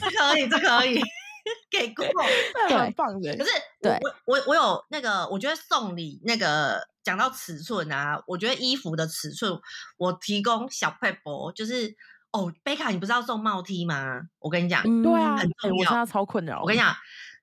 [0.00, 1.00] 这可以，这可以。
[1.70, 2.04] 给过，
[2.68, 3.36] 对，很棒的。
[3.36, 3.50] 可是
[3.80, 9.58] 我，对，我我我有那个，我觉得送礼那个讲到尺寸啊，我觉得衣服的尺寸，
[9.96, 11.94] 我提供小配博，就是
[12.32, 14.20] 哦，贝卡，你不是要送帽 T 吗？
[14.38, 16.60] 我跟你讲，嗯对啊，很重要欸我现在超困扰。
[16.60, 16.94] 我跟你讲。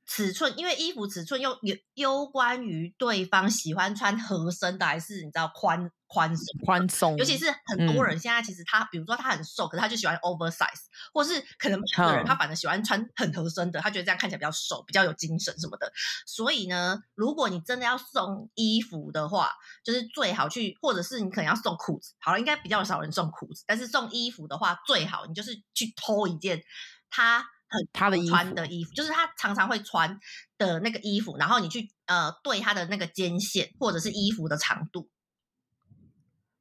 [0.05, 10.83] 尺寸，因为衣服尺寸又有攸关于对方喜欢穿合身的还是你知道宽宽松宽松，尤其是很多人现在其实他，嗯、比如说他很瘦，可是他就喜欢 oversize，
[11.13, 15.91] 或是可能有的人他反而喜欢穿很合身的，他觉得这样看起来比较瘦，比较有精神什么的。
[16.27, 22.13] 所以呢，如果你真的要送衣服的话，就是最好去，或者是你可能要送裤子。
[22.19, 26.61] 好了，应该比较少人送裤子，但是送衣服的话，最好你就是去偷一件
[27.09, 27.47] 他。
[27.91, 30.19] 他的穿的衣服，就是他常常会穿
[30.57, 35.09] 的那个衣服，然后你去呃对他的那个肩线或者是衣服的长度，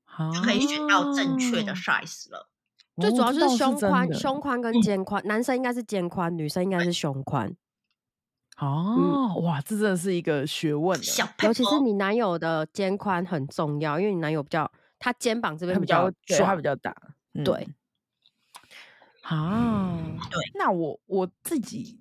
[0.04, 2.48] 啊、就可以选到正确的 size 了。
[3.00, 7.56] 最主要就是胸宽、哦、胸宽跟肩宽，嗯、男生应该是肩宽，女生应该是胸宽。
[8.58, 11.00] 哦，嗯、哇，这真的是一个学问。
[11.42, 16.94] 尤其是你男友的肩宽很重要，因为你男友比较，他肩膀这边比较对，他比较大，
[17.32, 17.66] 嗯、对。
[19.22, 19.96] 啊，
[20.30, 22.00] 对，那我我自己，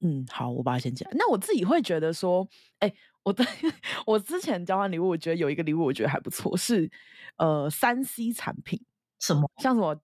[0.00, 1.06] 嗯，好，我把它先讲。
[1.12, 2.48] 那我自己会觉得说，
[2.78, 3.44] 哎、欸，我的
[4.06, 6.90] 我之前交换礼物，我觉得有一个礼物我觉得还不错，是
[7.36, 8.82] 呃三 C 产品，
[9.20, 9.94] 什么像什么，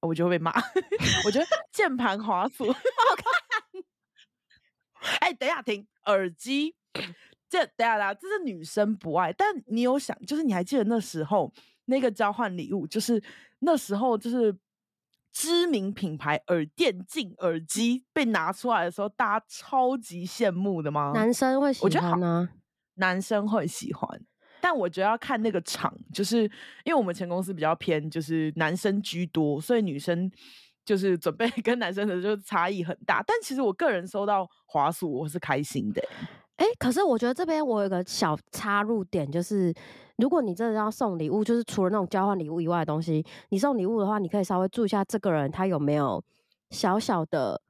[0.00, 0.52] 我就会被骂。
[1.24, 2.78] 我觉得键盘滑鼠好
[3.16, 3.84] 看。
[5.20, 6.74] 哎、欸，等一下停，耳机，
[7.48, 11.50] 这等下啦，这是女生不爱，但你有想，就是你还记得那时候
[11.86, 13.22] 那个交换礼物，就是
[13.60, 14.54] 那时候就是。
[15.34, 21.10] 知名品牌耳电竞耳机被拿出来的时候，大家超级羡慕的吗？
[21.12, 21.88] 男生会喜欢呢？
[21.88, 22.52] 我觉得好，
[22.94, 24.08] 男生会喜欢，
[24.60, 26.44] 但我觉得要看那个场，就是
[26.84, 30.30] 因为我们前公司比较偏，就是男生居多，所以女生
[30.84, 33.20] 就是准备 跟男生的就差异很大。
[33.26, 36.00] 但其实我个人收到滑鼠，我是开心的。
[36.56, 39.74] 哎、欸，可是我觉得这边我有个小插入点，就是
[40.16, 46.22] 如果你真的要送礼物，就是除了那种交换礼物以外的东西，你送礼物的话，你可以稍微注意一下这个人他有没有
[46.70, 47.60] 小小的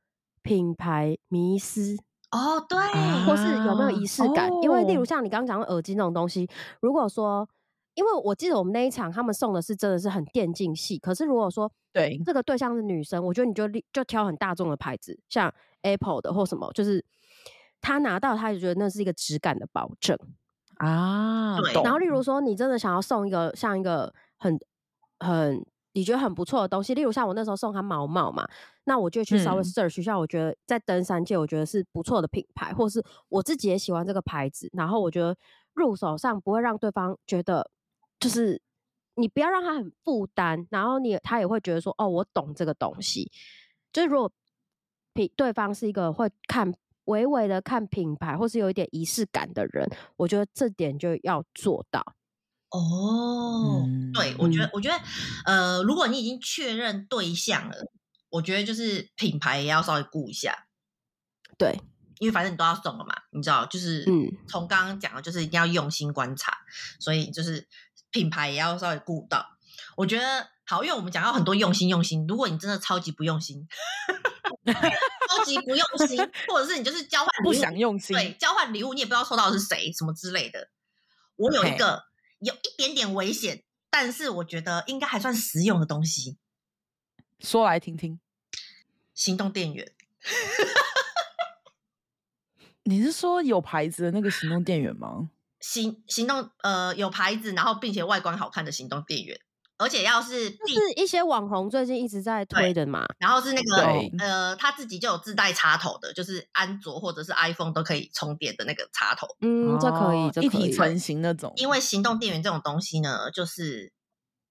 [0.42, 1.97] 品牌迷失
[2.30, 2.78] 哦，对，
[3.26, 4.51] 或是有没有仪式感。
[4.51, 6.49] 哦、因为例如像你刚刚讲的耳机那种东西，
[6.80, 7.49] 如果说，
[7.95, 17.05] 因为我记得我们那一场他们送的是真的是很电竞系，可是如果说对这个对象是女生，我觉得你就就挑很大众的牌子，像 Apple 的或什么，就是。
[17.86, 20.18] 他拿到，他就觉得那是一个质感的保证
[20.79, 21.61] 啊。
[21.61, 21.83] 对。
[21.83, 24.59] 然后，例如说，你真的想要送一个像一个很
[25.18, 28.47] 很你觉得很不错的东西，例如像我那时候送他毛毛嘛，
[28.85, 34.68] 那我就去稍微 search 一下，我觉得在登山界，我觉得是不错的品牌，或是我自己也喜欢这个牌子。
[34.72, 35.37] 然后我觉得
[35.72, 37.70] 入手上不会让对方觉得，
[38.18, 38.61] 就是
[39.14, 43.31] 你不要让他很负担，然后你他也会觉得说，哦，我懂这个东西。
[43.93, 44.33] 就是如果
[45.12, 46.75] 比对方是一个会看。
[47.05, 52.15] 微微的看品牌，或是有一点仪式感的人，我觉得这点就要做到。
[52.71, 54.99] 哦，嗯、对，我觉得，我觉得，
[55.45, 57.93] 呃，如果你已经确认对象了，
[58.31, 60.67] 我觉得就是品牌也要稍微顾一下。
[61.57, 61.79] 对，
[62.19, 66.59] 因为反正你都要送了嘛，你知道，就是嗯，从刚刚讲的，就是一定要用心观察，
[66.99, 67.69] 所以就是
[68.11, 69.47] 品牌也要稍微顾到。
[69.97, 73.69] 我觉得好，因为我们讲到很多用心用心，如果你真的超级不用心。
[74.65, 80.69] 超级不用心，或者是你就是交换，不想用心，对，交换礼物你也不知道收到的是谁，什么之类的。
[81.37, 82.05] 我有一个
[82.39, 86.39] 有一点点危险，但是我觉得应该还算实用的东西，
[87.41, 88.21] 说来听听。
[89.12, 89.93] 行动电源，
[92.85, 95.29] 你是说有牌子的那个行动电源吗？
[95.61, 99.39] 行行动呃有牌子，然后并且外观好看的行动电源。
[99.85, 103.82] 而且要是就是一些网红最近一直在推的嘛，然后是那个
[104.18, 109.26] 呃，他自己就有自带插头的，就是安卓或者是 iPhone 都可以充电的那个插头。
[109.43, 111.53] 嗯，这可以，这可以，一体成型那种。
[111.57, 113.93] 因为行动电源这种东西呢，就是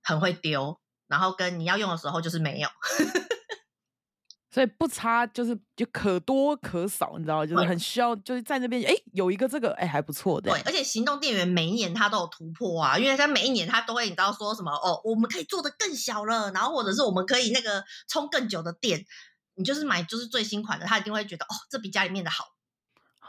[0.03, 2.69] 很会丢，然后跟你要用的时候就是没有。
[4.53, 10.51] 所以不差就是就可多可少，你知道，就是很需要，就是在那边哎、欸、有一个这个哎、欸、还不错的。
[10.51, 19.03] 对，而且行动电源每一年它都有突破啊，因为它每一年它都会你知道说什么哦，我们可以做的更小了，然后或者是我们可以那个充更久的电，
[19.55, 22.45] 你就是买就是最新款的，他一定会觉得哦，这比家里面的好。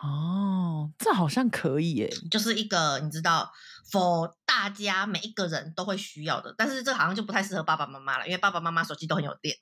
[0.02, 3.50] 哦，这好像可以耶，就是一个你知道
[3.90, 9.56] ，for 大家每一个人都会需要的，但是这好像就不太适合爸爸妈妈了，因为爸爸妈妈手机都很有电。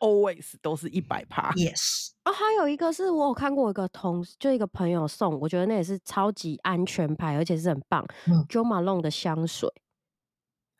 [0.00, 2.10] Always 都是一百趴，Yes。
[2.24, 8.04] 哦，还有一个是我有看过一个同事，就一个朋友送，我觉得那也是超级安全牌，而且是很棒。
[8.26, 9.70] 嗯，Jo Malone 的香水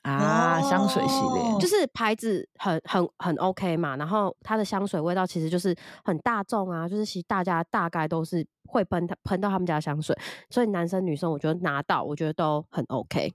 [0.03, 10.15] 啊，哦、香水系列就是牌子很很很 OK 嘛，然后它的香水味道其实就是很大众啊，就是其实大家大概都是会喷它喷到他们家的香水，
[10.51, 13.33] 所以男生女生我觉得拿到我觉得都很 OK。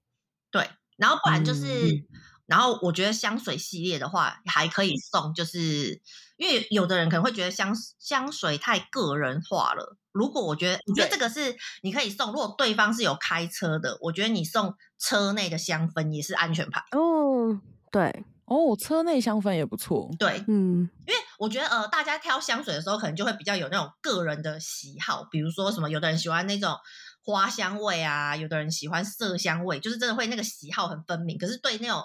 [0.51, 0.67] 对，
[0.97, 1.95] 然后不然就是。
[1.95, 2.07] 嗯
[2.49, 6.01] 然后我觉得香水系列的话还可以送，就是
[6.35, 9.95] 因为有的人可能会觉得香香水太个人化了。
[10.11, 12.31] 如果我觉得，我觉得这个是你可以送。
[12.31, 16.83] 如果对方是有开车的，我觉得你送车内的香氛也是安全牌。
[16.91, 20.09] 哦，对，哦，车内香氛也不错。
[20.17, 26.75] 对，嗯，因为我觉得呃，大家挑香水的时候，可能就会比较有那种个人的喜好，比如说什么，有的人喜欢那种。
[27.23, 31.37] 花香味啊，有的人喜欢色香味，就是真的会那个喜好很分明。
[31.37, 32.01] 可是对那种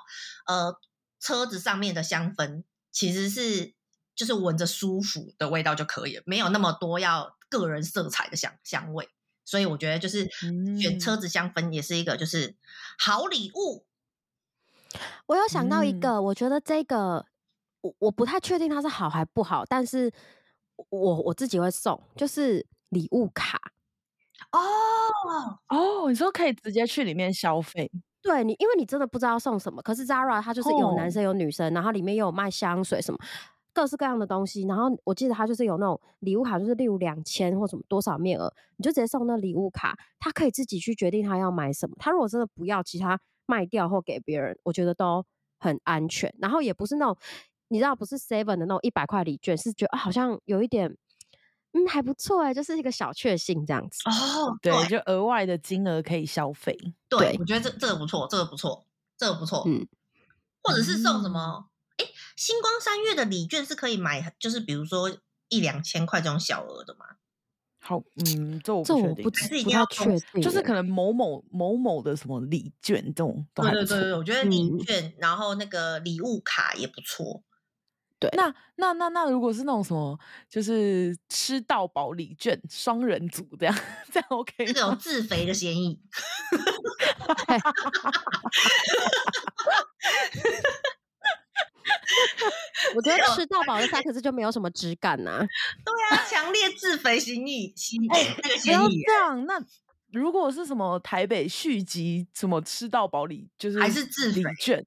[0.46, 0.78] 呃
[1.20, 3.72] 车子上面的香氛，其实是
[4.14, 9.08] 就是闻着舒服的味道就可以了，没有那么多要个人色彩的香香味。
[9.46, 10.28] 所以我觉得就是
[10.80, 12.56] 选车子香氛也是一个就是
[12.98, 13.86] 好礼物。
[15.26, 17.26] 我有想到一个，嗯、我觉得这个
[17.80, 20.12] 我我不太确定它是好还不好，但是
[20.88, 23.60] 我我自己会送，就是礼物卡。
[24.52, 24.58] 哦
[25.68, 27.90] 哦，你说可以直接去里面消费？
[28.22, 29.82] 对你，因为你真的不知道送什么。
[29.82, 31.76] 可是 Zara 它就是有男生有女生，oh.
[31.76, 33.18] 然后里面又有卖香水什么
[33.72, 34.62] 各式各样的东西。
[34.66, 41.94] 然后我记得它就是有那种礼物卡，就是例如两千或什么多少面额，你就直接送那礼物卡，他可以自己去决定他要买什么。
[41.98, 45.24] 他如果真的不要，其他卖掉或给别人，我觉得都
[45.58, 46.34] 很安全。
[46.38, 47.16] 然后也不是那种
[47.68, 50.96] 你知道不是 Seven 的那种一百块礼券，是觉得好像有一点。
[51.74, 54.56] 嗯，还不错哎，就是一个小确幸这样子哦。
[54.62, 56.72] 对，就额外的金额可以消费。
[57.08, 58.86] 对，对我觉得这这个不错，这个不错，
[59.18, 59.64] 这个不错。
[59.66, 59.86] 嗯，
[60.62, 61.66] 或者是送什么？
[61.96, 65.10] 哎、嗯，新光三月的礼券是可以买，就是比如说
[65.48, 67.06] 一两千块这种小额的吗？
[67.80, 73.46] 好，嗯，这我不确定，不是一定要确定，就是可能某某某某的什么礼券这种。
[73.52, 77.42] 对对对对，我觉得礼券，嗯、然后那个礼物卡也不错。
[78.18, 83.78] 对，那那那那如果是那种什么，就是吃到饱礼券，双人组这样，
[84.10, 84.64] 这样 OK？
[84.66, 86.00] 这种自肥的嫌疑。
[92.94, 95.40] 我觉得吃到饱的三个字就没有什么质感呐、啊。
[95.84, 98.76] 对啊，强烈自肥嫌疑，嫌疑、欸、那个嫌疑。
[98.76, 99.60] 不要这样，那
[100.12, 104.86] 如果是什么台北续集，什么吃到饱礼，就是还是自礼券。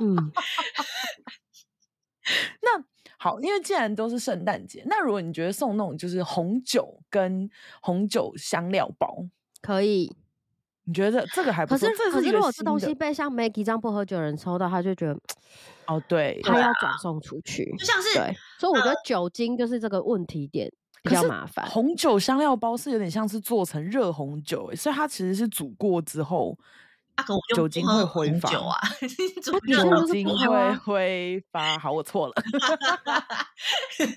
[0.00, 0.30] 嗯。
[2.62, 2.84] 那
[3.18, 7.48] 好，因为既然都是圣诞节，那如果你觉得送那种就是红酒跟
[7.80, 9.24] 红酒香料包
[9.62, 10.14] 可以，
[10.84, 11.88] 你觉得这这个还不错？
[11.88, 15.18] 可是是可是如果这东西被像 Maggie 这样不喝酒的人抽到，他就觉得
[15.86, 20.70] 哦，对，他要转送出去，就像是对，所以我觉得酒精就是这个问题点
[21.02, 21.66] 比较麻烦。
[21.70, 26.58] 红酒香料包是有点像是做成热红酒，所以它其实是煮过之后。
[27.16, 28.78] 啊、酒精会挥发啊！
[29.42, 29.58] 酒
[30.06, 32.34] 精会挥发，好，我错了。
[33.98, 34.12] 就像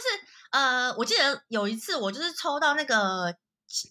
[0.00, 0.08] 是
[0.50, 3.34] 呃，我记得有一次我就是抽到那个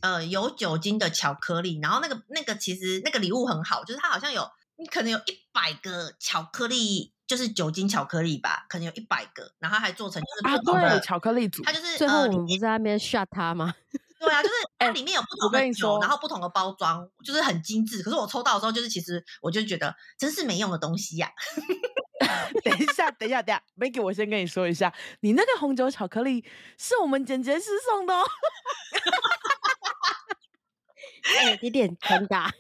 [0.02, 13.76] 呃有酒精的巧克力，然后那个那个其实那个礼物很好，就是它好像有你可能有一百个巧克力，就是酒精巧克力吧，可能有一百个，然后还做成就是不同的、啊、巧克力组，它就是最后我们不是在那边 shut 它吗？
[14.22, 18.04] 对啊，就是它里面有不同的酒，欸、然后不同的包装，就是很精致。
[18.04, 21.34] 可是我抽到的时候，就是其实我就觉得真是没用的东西呀、啊。
[22.64, 26.46] 等一下，等一下，等一下，Maggie，我先跟你说一下，你那个红酒巧克力
[26.78, 28.24] 是我们剪辑师送的哦。
[31.40, 32.52] 哎，有点尴尬，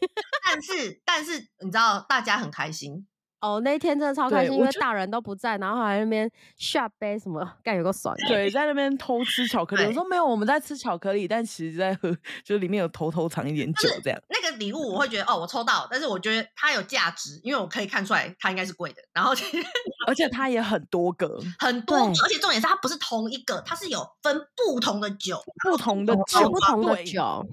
[0.45, 3.07] 但是但是你知道，大家很开心。
[3.42, 8.16] 哦，那一天真的超开心，因为大人都不在，然后还在那边下杯什么，干有个爽。
[8.28, 9.84] 对，在那边偷吃巧克力。
[9.86, 12.12] 我说没有，我们在吃巧克力，但其实在喝，
[12.46, 14.22] 就是里面有偷偷藏一点酒这样。
[14.30, 19.02] 那个礼物我会觉得哦，我抽到，但是我觉得它有价值，因为我可以看出来它应该是贵的。
[19.12, 19.34] 然后，
[20.06, 27.44] 而且它也很多个， 很多，而且重点是它不是同一个，它是有分不同的酒，不同的酒，哦、不同的酒。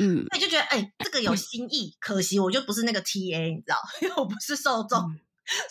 [0.00, 4.98] 嗯，那就觉得哎、欸，这个有新意，可惜我就不是那个 TA，你知道， 因为我不是受众。
[4.98, 5.20] 嗯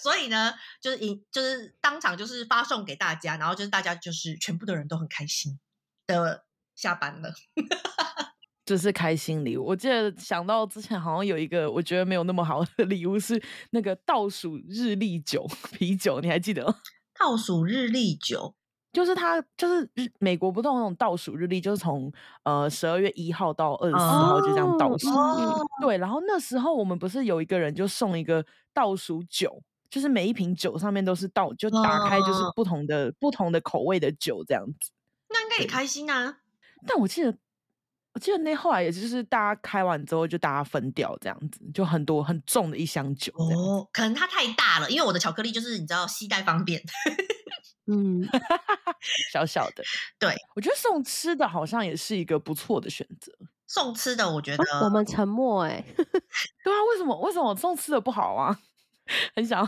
[0.01, 5.59] 所以呢，就是一就是当场就是发送给大家，然后就是大家就是全部的人都很开心
[6.07, 6.45] 的
[6.75, 7.33] 下班了，
[8.65, 9.65] 这是开心礼物。
[9.65, 16.75] 我记得想到之前好像有一个我觉得没有那么好的礼物是那个倒数日历酒 啤酒，你还记得吗？
[17.19, 18.55] 倒数日历酒
[18.95, 22.11] 就是他就是日美国不都有那种倒数日历，就是从
[22.43, 25.09] 呃十二月一号到二十四号就这样倒数。
[25.09, 28.43] 哦、对，然后那时候我们不是有一个人就送一个。
[28.75, 34.91] 倒数酒，就是每一瓶酒上面都是倒，就打开就是不同的、哦、不同的口味的酒这样子。
[35.29, 36.39] 那应该也开心啊！
[36.85, 37.33] 但我记得，
[38.13, 43.31] 我记得那后来也就是大家开完之后就大家分掉这样子，就很多很重的一箱酒。
[43.37, 46.81] 哦，可能它太大了，因为我的巧克力就是你知道携带方便。
[47.87, 48.27] 嗯，
[49.31, 49.83] 小小的。
[50.17, 53.31] 对，我觉得送吃的好像也是一个不错的选择。
[53.67, 55.85] 送吃的，我觉得、啊、我们沉默哎、欸。
[56.63, 58.59] 对啊，为什么为什么送吃的不好啊？
[59.35, 59.67] 很想，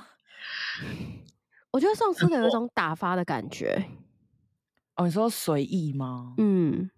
[1.72, 3.90] 我觉得送吃的有一种打发的感觉。
[4.96, 6.34] 哦，你说随意吗？
[6.38, 6.90] 嗯，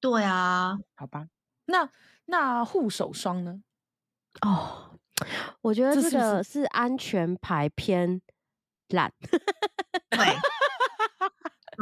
[0.00, 1.28] 对啊，好吧。
[1.66, 1.88] 那
[2.26, 3.62] 那护手霜呢？
[4.42, 4.98] 哦，
[5.60, 8.20] 我觉得这个是安全牌偏
[8.90, 9.12] 烂。
[10.10, 10.18] 对。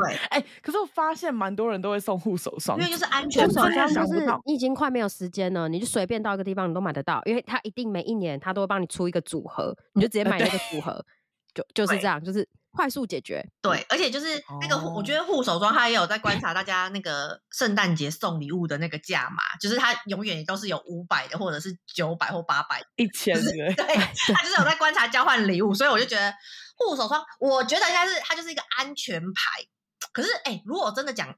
[0.01, 3.45] 对，哎、欸，可是我发现蛮多人都会送护手霜，因为就是安全。
[3.45, 11.05] 护手霜就是你已经快没有时间了，你就随便到一个地方你都买得到，因为它一定每一年它都会帮你出一个组合，你就直接买那个组合，
[11.53, 13.45] 就就是这样，就是快速解决。
[13.61, 23.51] 对，而且就是那个，哦、我觉得护手霜它也有在观察大家那个圣诞节送礼物的那个价码，就是它永远都是有五百的，或者是九百或八百、一千的。
[23.51, 23.97] 对，
[24.33, 26.33] 它就是有在观察交换礼物，所以我就觉得
[26.79, 29.67] 护手霜，我觉得应该是它就是一个安全牌。
[30.13, 31.37] 可是，哎、欸，如果真的讲，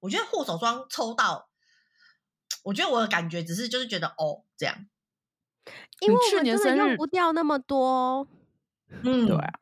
[0.00, 1.48] 我觉得护手霜抽到，
[2.64, 4.86] 我觉得我的感觉只是就是觉得哦，这样，
[6.00, 8.26] 因为我们真的用不掉那么多。
[9.04, 9.52] 嗯，对啊，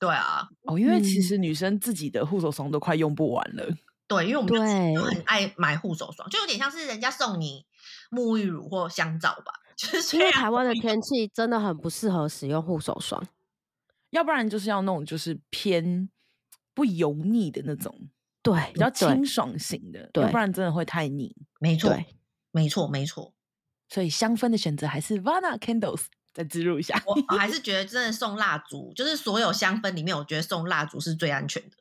[0.00, 3.64] 对啊，哦，因为其实女生自己的护手霜都快用不完了。
[3.64, 3.78] 嗯、
[4.08, 4.60] 对，因为我们就
[5.02, 7.66] 很爱买护手霜，就有点像是人家送你
[8.10, 9.52] 沐浴乳或香皂吧。
[9.76, 13.22] 就是因为台湾的天气真的很不适合使用护手霜，
[14.16, 16.08] 要不然就是要那种就是偏。
[16.74, 17.90] 不油腻的那种，
[18.42, 21.34] 对，比较清爽型的，对，要不然真的会太腻。
[21.58, 21.96] 没错，
[22.50, 23.32] 没错，没错。
[23.88, 26.02] 所以香氛的选择还是 Vana Candles，
[26.34, 27.02] 再植入一下。
[27.06, 31.78] 我还 是觉得真的送蜡烛，就是所有香氛里面，我觉得送蜡烛是最安全的。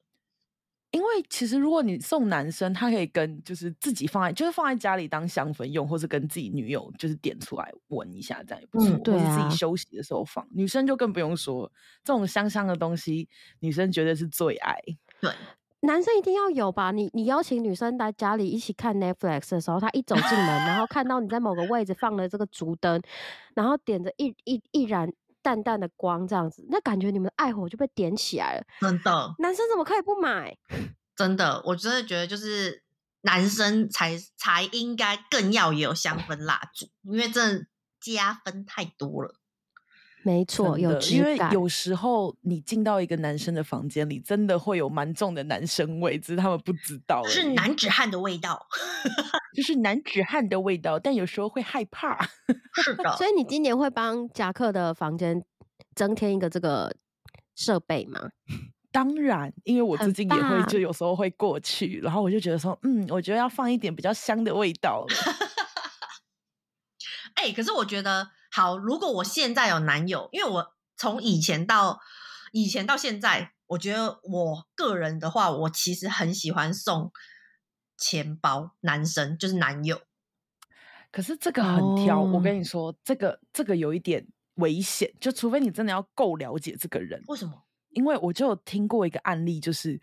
[0.95, 8.95] 因为其实如果你送男生，他可以跟就是自己放在，就是放在家里当香氛用，或是跟自己女友就是点出来闻一下，这样也不错。
[8.95, 9.37] 嗯，对啊。
[9.37, 10.47] 自己休息的时候放。
[10.51, 11.69] 女生就更不用说，
[12.03, 13.27] 这种香香的东西，
[13.59, 14.77] 女生绝对是最爱。
[15.19, 15.31] 对，
[15.81, 16.91] 男生一定要有吧？
[16.91, 23.01] 你你邀请女生来家里一起看 Netflix 的时候，她一走进门，然后看到你在某个位置放了这个烛灯，
[23.53, 25.11] 然后点着一一一盏。
[25.45, 28.63] 淡淡的光，这样子，那感觉你们的爱火就被点起来了。
[28.81, 30.57] 真的，男生怎么可以不买？
[31.15, 32.83] 真的，我真的觉得就是
[33.21, 37.67] 男生才才应该更要有香氛蜡烛，因为真的
[38.01, 39.35] 加分太多了。
[40.25, 41.35] 没错，有质感。
[41.35, 47.23] 因为有时候你进到一个男生的房间里，真的会有蛮重的男生味，只是他们不知道。
[47.25, 48.65] 是男子汉的味道，
[49.55, 52.27] 就是男子汉的味道，但有时候会害怕。
[52.83, 55.39] 是的，所以你今年会帮夹克的房间
[55.93, 56.91] 增添一个这个
[57.55, 58.19] 设备吗？
[58.91, 65.05] 当然，因为我最近也会，就有时候会过去，然后我就觉得说，嗯，我觉得要放一点比较香的味道。
[67.35, 68.27] 哎、欸，可是我觉得。
[68.55, 71.99] 好，如果我现在有男友，因为我从以前到
[72.53, 77.11] 以前到现在，我觉得我个人的话，我其实很喜欢送
[77.97, 79.99] 钱包，男生就是男友。
[81.11, 87.21] 可是这个很挑，哦、我跟你说，这个这个有一点危险，就除非你真的要够了解这个人。
[87.27, 87.61] 为什么？
[87.89, 89.99] 因为我就有听过一个案例，就是。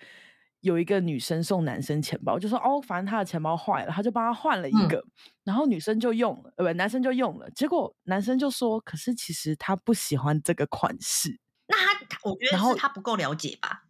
[0.62, 5.10] 有一个女生送男生钱包，就说哦，反正他的钱包坏了，他就帮他换了一个，嗯、
[5.44, 11.38] 然后女生就用了，呃，不，男生就用了，结果男生就说，可是其实他不喜欢这个款式。
[11.66, 13.84] 那他，我觉得是他不够了解吧？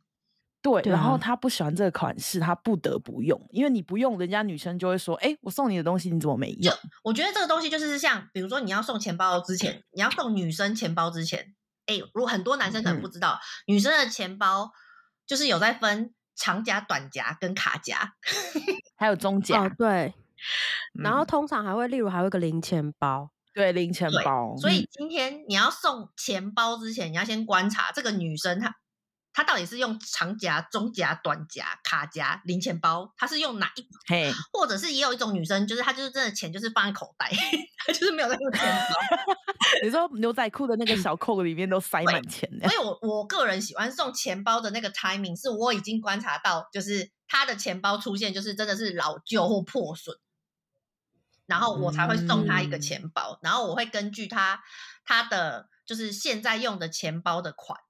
[0.62, 6.73] 对，然后他不喜欢这个款式，他不得不用，因为你不用，人家女生就会说，哎，我送你的东西你怎么没用？
[7.05, 11.55] 我觉得这个东西就是像，比如说你要送钱包之前，你要送女生钱包之前，
[11.85, 14.73] 哎，如果很多男生可能不知道，嗯、女生的钱包
[15.27, 16.14] 就是有在分。
[16.35, 18.14] 长夹、短夹跟卡夹，
[18.97, 19.64] 还有中夹。
[19.64, 20.14] 哦，对。
[20.93, 24.57] 然后通常还会，例如还有一个零钱包，对，零钱包。
[24.57, 28.74] 所以今天你要送钱包之前，你要先观察这个女生她。
[29.35, 33.12] 他到底是用长夹、中夹、短夹、卡夹、零钱包？
[33.16, 33.91] 他是用哪一种？
[34.07, 37.30] 嘿，或者是也有一种女生，就是她就是真的钱就是放在口袋，
[37.78, 39.35] 她就是没有在用钱包。
[39.83, 42.68] 你说牛仔裤的那个小扣里面都塞满钱的。
[42.68, 50.14] 所以我我个人喜欢送钱包的那个 timing，是我已经观察到，就是他的钱包出现就是真的是老旧或破损，
[51.47, 54.62] 然后我才会送他一个钱包，嗯、然后我会根据他
[55.07, 57.80] 他的就是现在用的钱包的款。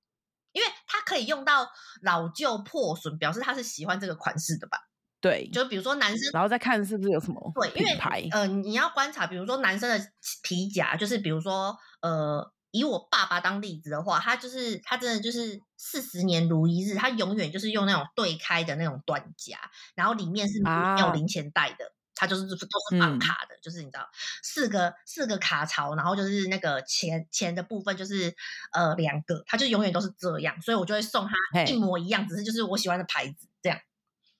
[0.52, 1.68] 因为他可以用到
[2.02, 4.78] 老旧破损，表示他是喜欢这个款式的吧？
[5.20, 7.96] 对，就比如说男生，然后再看是不是有什么对，因为
[8.32, 10.04] 呃，你要观察，比如说男生的
[10.42, 19.58] 皮夹，就是比如说呃，以我爸爸当例子的话，他就是他真的就是四十年如一日，他永远就是用那种对开的那种短夹，
[19.94, 21.84] 然后里面是没有零钱袋的。
[21.84, 24.08] 啊它就是都是放卡的，嗯、就是你知道
[24.44, 28.32] 四个四个卡槽，然后就是那个钱钱的部分就是
[28.72, 33.76] 呃两个，它就永远都是这样，所以我就会送他一模一样，只是就是我喜欢的牌子这样。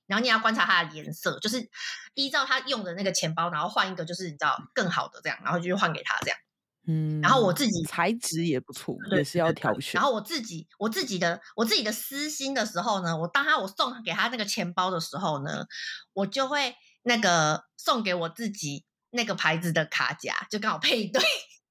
[0.07, 1.69] 然后你要观察它的颜色，就是
[2.15, 6.39] 依照他用的那个钱包，然后换一个就是你知道更好的这样，然后就换给他这样。
[6.87, 10.01] 嗯，然后我自己材质也不错，也是要挑选。
[10.01, 15.67] 然后我自己我自己的我自己的私心的时候呢，我当他我送给他那个钱包的时候呢，
[16.13, 21.23] 我就会那个送给我自己那个牌子的卡夹，就刚好配对。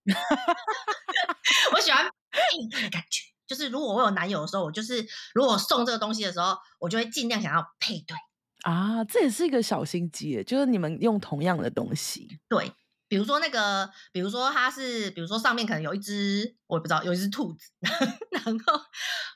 [1.73, 8.17] 我喜欢配对的感觉，就是如果我有男友的时候，我就是如果送这个东西的时候，我就会尽量想要配对
[8.63, 12.71] 啊，这也是一个小心机，就是你们用同样的东西，对。
[13.12, 17.70] 比如说那个，比如说它是，比如说上面可能有一只，我也不知道有一只兔子，
[18.32, 18.82] 然后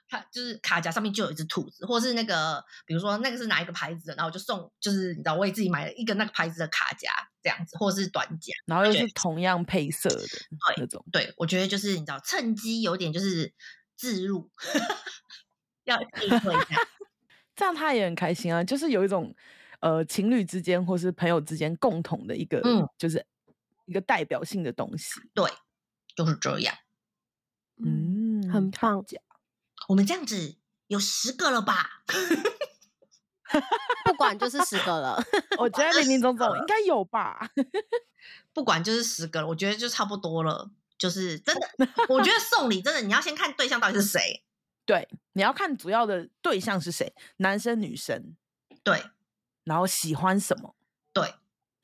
[0.07, 7.11] 它就是卡夹上面就有一只兔子，或是那个，比如说那个是哪一个牌子的，然后我就送，就是你知道，我也自己买了一个那个牌子的卡夹
[7.43, 13.53] 这样子，或是短夹，然后又是同样配色的，对那种，对，我觉得就是你知道，趁机有点就是
[13.97, 14.49] 自入，
[15.84, 16.80] 要一下，
[17.57, 19.36] 这样他也很开心啊，就是有一种
[19.82, 23.26] 呃情侣之间或是朋友之间共同的一个，嗯，就是。
[23.86, 25.49] 一个代表性的东西，对，
[26.15, 26.75] 就是这样，
[27.83, 29.03] 嗯，很棒。
[29.88, 30.57] 我们这样子
[30.88, 32.03] 有十个了吧？
[34.05, 35.23] 不管就是十个了，
[35.59, 37.49] 我觉得林林总总应该有吧。
[38.53, 40.71] 不管就是十个了，我觉得就差不多了。
[40.97, 41.69] 就是真的，
[42.09, 44.43] 我觉得送礼真的，你要先看对象到底是谁。
[44.86, 48.36] 对，你要看主要的对象是谁，男生女生。
[48.81, 49.03] 对，
[49.65, 50.75] 然后喜欢什么？
[51.11, 51.36] 对。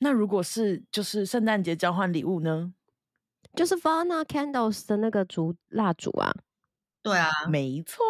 [0.02, 2.74] 那如果是就是圣诞节交换礼物呢？
[3.54, 6.34] 就是 Vana Candles 的那个烛蜡烛啊。
[7.02, 8.04] 对啊，没错，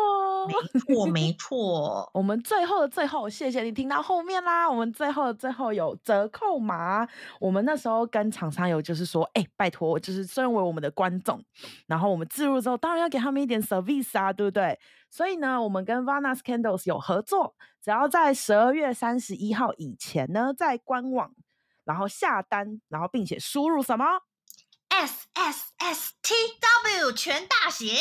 [0.46, 2.10] 没错，没 错。
[2.12, 4.68] 我们最后的最后，谢谢你听到后面啦。
[4.68, 7.08] 我们最后的最后有折扣码。
[7.40, 11.42] 我们那时候跟厂商有就是说，哎、欸，拜托，就是身为我们的观众，
[11.86, 14.78] 然后我们置入之后，当然要给他们一点 service 啊，对不对？
[15.10, 21.34] 所以呢，我们跟 Vana Candles 有合作，只要在十二月三十一号以前呢，在官网。
[21.84, 24.04] 然后下单，然后并且输入什么
[24.88, 26.34] ？S S S T
[26.84, 27.98] W 全大写，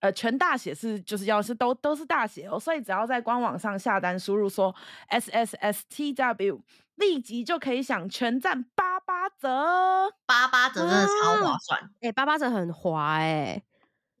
[0.00, 4.74] 呃，全大写是就是要是都都是大写哦，所以只要在官网上下单输入说
[5.08, 6.62] S S S T W，
[6.96, 13.62] 立即就可以享全站八八折，八八折真的超划算，哎、嗯，八八折很划哎、欸。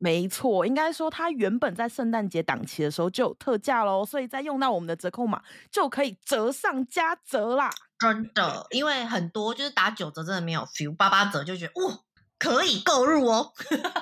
[0.00, 5.42] 没错，应该说它原本在圣诞节档期的时候就有特价喽，所以再用到我们的折扣码
[5.72, 7.68] 就可以折上加折啦。
[7.98, 11.98] 真的，因为很多就是打九折真的没有 feel，八八折就觉得哇
[12.38, 13.52] 可以购入哦。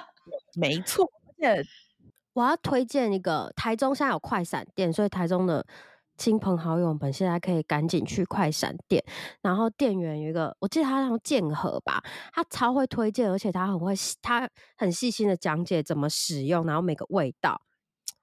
[0.54, 1.04] 没错，
[1.38, 1.68] 而且
[2.32, 5.66] 我要推荐一个台中现在有快闪店，所以台中的。
[6.18, 9.04] 亲朋好友们现在可以赶紧去快闪店，
[9.42, 13.92] 然后店员有一个，我记得他叫剑河吧，他超会推荐，而且他很会，
[14.22, 17.60] 他很细心的讲解怎么使用，然后每个味道，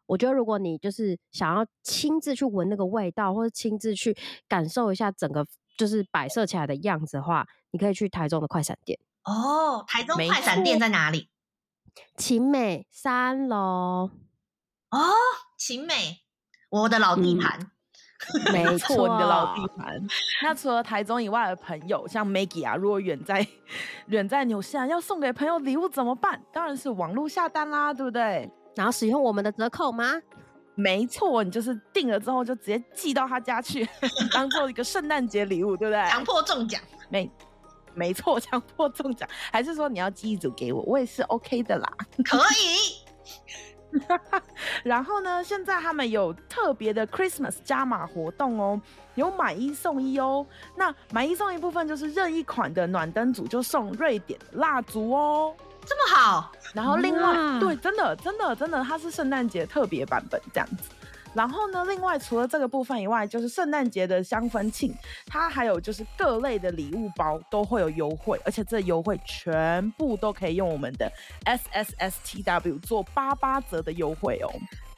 [0.07, 4.17] 我觉得如果你就是想要亲自去闻那个味道，或者亲自去
[4.47, 5.45] 感受一下整个
[5.78, 8.99] 就是摆设起来的样子的话，你可以去台中的快闪店。
[9.24, 11.30] 哦，台中快闪店在哪里？
[12.17, 14.09] 晴美三楼。
[14.89, 14.99] 哦，
[15.57, 16.24] 晴美，
[16.69, 17.59] 我的老地盘。
[17.59, 17.69] 嗯
[18.53, 20.01] 没错，你的老地盘。
[20.41, 23.45] 那除了台中以外的朋友，像 Maggie 啊，如果远在
[24.05, 26.41] 远在纽西兰，要送给朋友礼物怎么办？
[26.53, 28.49] 当然是网络下单啦，对不对？
[28.78, 30.21] 然后使用我们的折扣吗？
[30.76, 33.88] 没错，你就是订了之后就直接寄到他家去，
[34.34, 36.09] 当做一个圣诞节礼物，对不对？
[36.09, 37.30] 强迫中奖，没
[37.93, 41.88] 没错，强迫中奖，还是说你要寄一组给我，我也是 OK 的啦，
[42.26, 43.03] 可以。
[44.84, 48.82] 然后呢，现在他们有特别的 Christmas 加码活动哦，
[49.13, 50.43] 有买一送一哦。
[50.76, 55.55] 那买一送一部分就是任意款的暖灯组就送瑞典蜡烛哦，
[55.86, 56.51] 这么好。
[56.73, 60.89] 然后另外，对，真的真的真的，它是圣诞节特别版本这样子。
[61.34, 71.11] 然后呢，另外除了这个部分以外，就是圣诞节的香氛庆，它还有就是各类的礼物包都会有优惠，而且这优惠全部都可以用我们的
[71.45, 74.49] S S S T W 做八八折的优惠哦。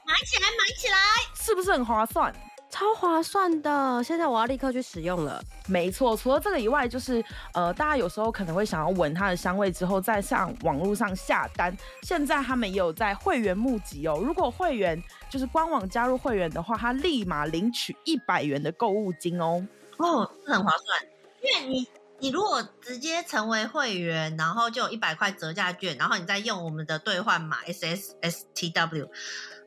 [0.05, 0.97] 买起来，买起来，
[1.35, 2.33] 是不是很划算？
[2.75, 5.41] 超划算的，现在我要立刻去使用了。
[5.65, 7.23] 没错，除了这个以外，就是
[7.53, 11.73] 呃，大家有时候可能会想要闻它的香味之后，再上网络上下单。
[12.01, 19.65] 现在他们也有在会员募集哦，如果会员就是官网加入会员的话，他立马领取一百元的购物金哦。
[19.95, 21.01] 哦，是很划算，
[21.41, 21.87] 因为你
[22.19, 29.09] 你如果直接成为会员，然后就有一百块折价券，然后你再用我们的兑换码 S S S T W。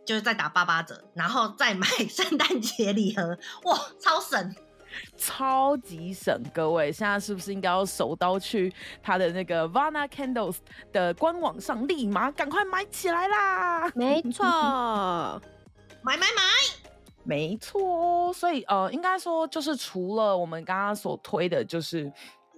[0.08, 4.54] 就是再打八八折，然后再买 圣诞节礼盒，哇，超省，
[5.18, 6.42] 超级省！
[6.54, 10.56] 各位现在是不是应该要手刀去他的那个 Vana Candles
[10.94, 13.86] 的官网上，立马赶快买起来啦？
[13.94, 14.46] 没错，
[16.00, 16.42] 买买买，
[17.24, 22.10] 没错，所以呃，应该说就是除了我们刚刚所推的，就是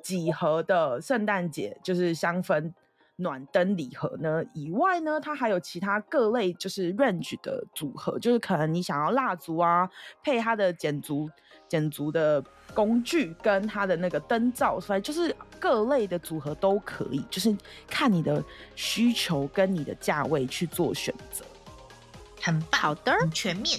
[0.05, 2.73] 几何的圣诞节，就是香氛。
[3.21, 9.89] 暖灯礼盒呢以外呢，它还有其他各类就是 range 的组合，就是可能你想要蜡烛啊，
[10.23, 11.31] 配它的剪烛、
[11.69, 12.43] 剪烛的
[12.75, 17.57] 工具跟它的那个灯罩，所以就是各类的组合都可以，就是
[17.87, 18.43] 看你的
[18.75, 21.45] 需求跟你的价位去做选择，
[22.41, 23.79] 很棒，好的，全面，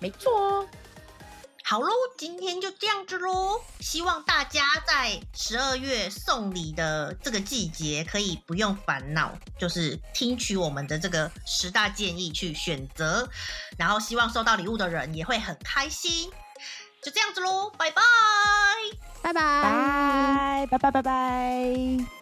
[0.00, 0.66] 没错。
[1.64, 1.88] 好喽，
[2.18, 3.60] 今天就这样子喽。
[3.80, 13.28] 希望大家在十二月送礼的这个季节，可以不用烦恼，就是听取我们的这个十大建议去选择，
[13.78, 16.30] 然后希望收到礼物的人也会很开心。
[17.02, 18.02] 就这样子喽，拜拜，
[19.22, 22.21] 拜拜，拜拜拜拜。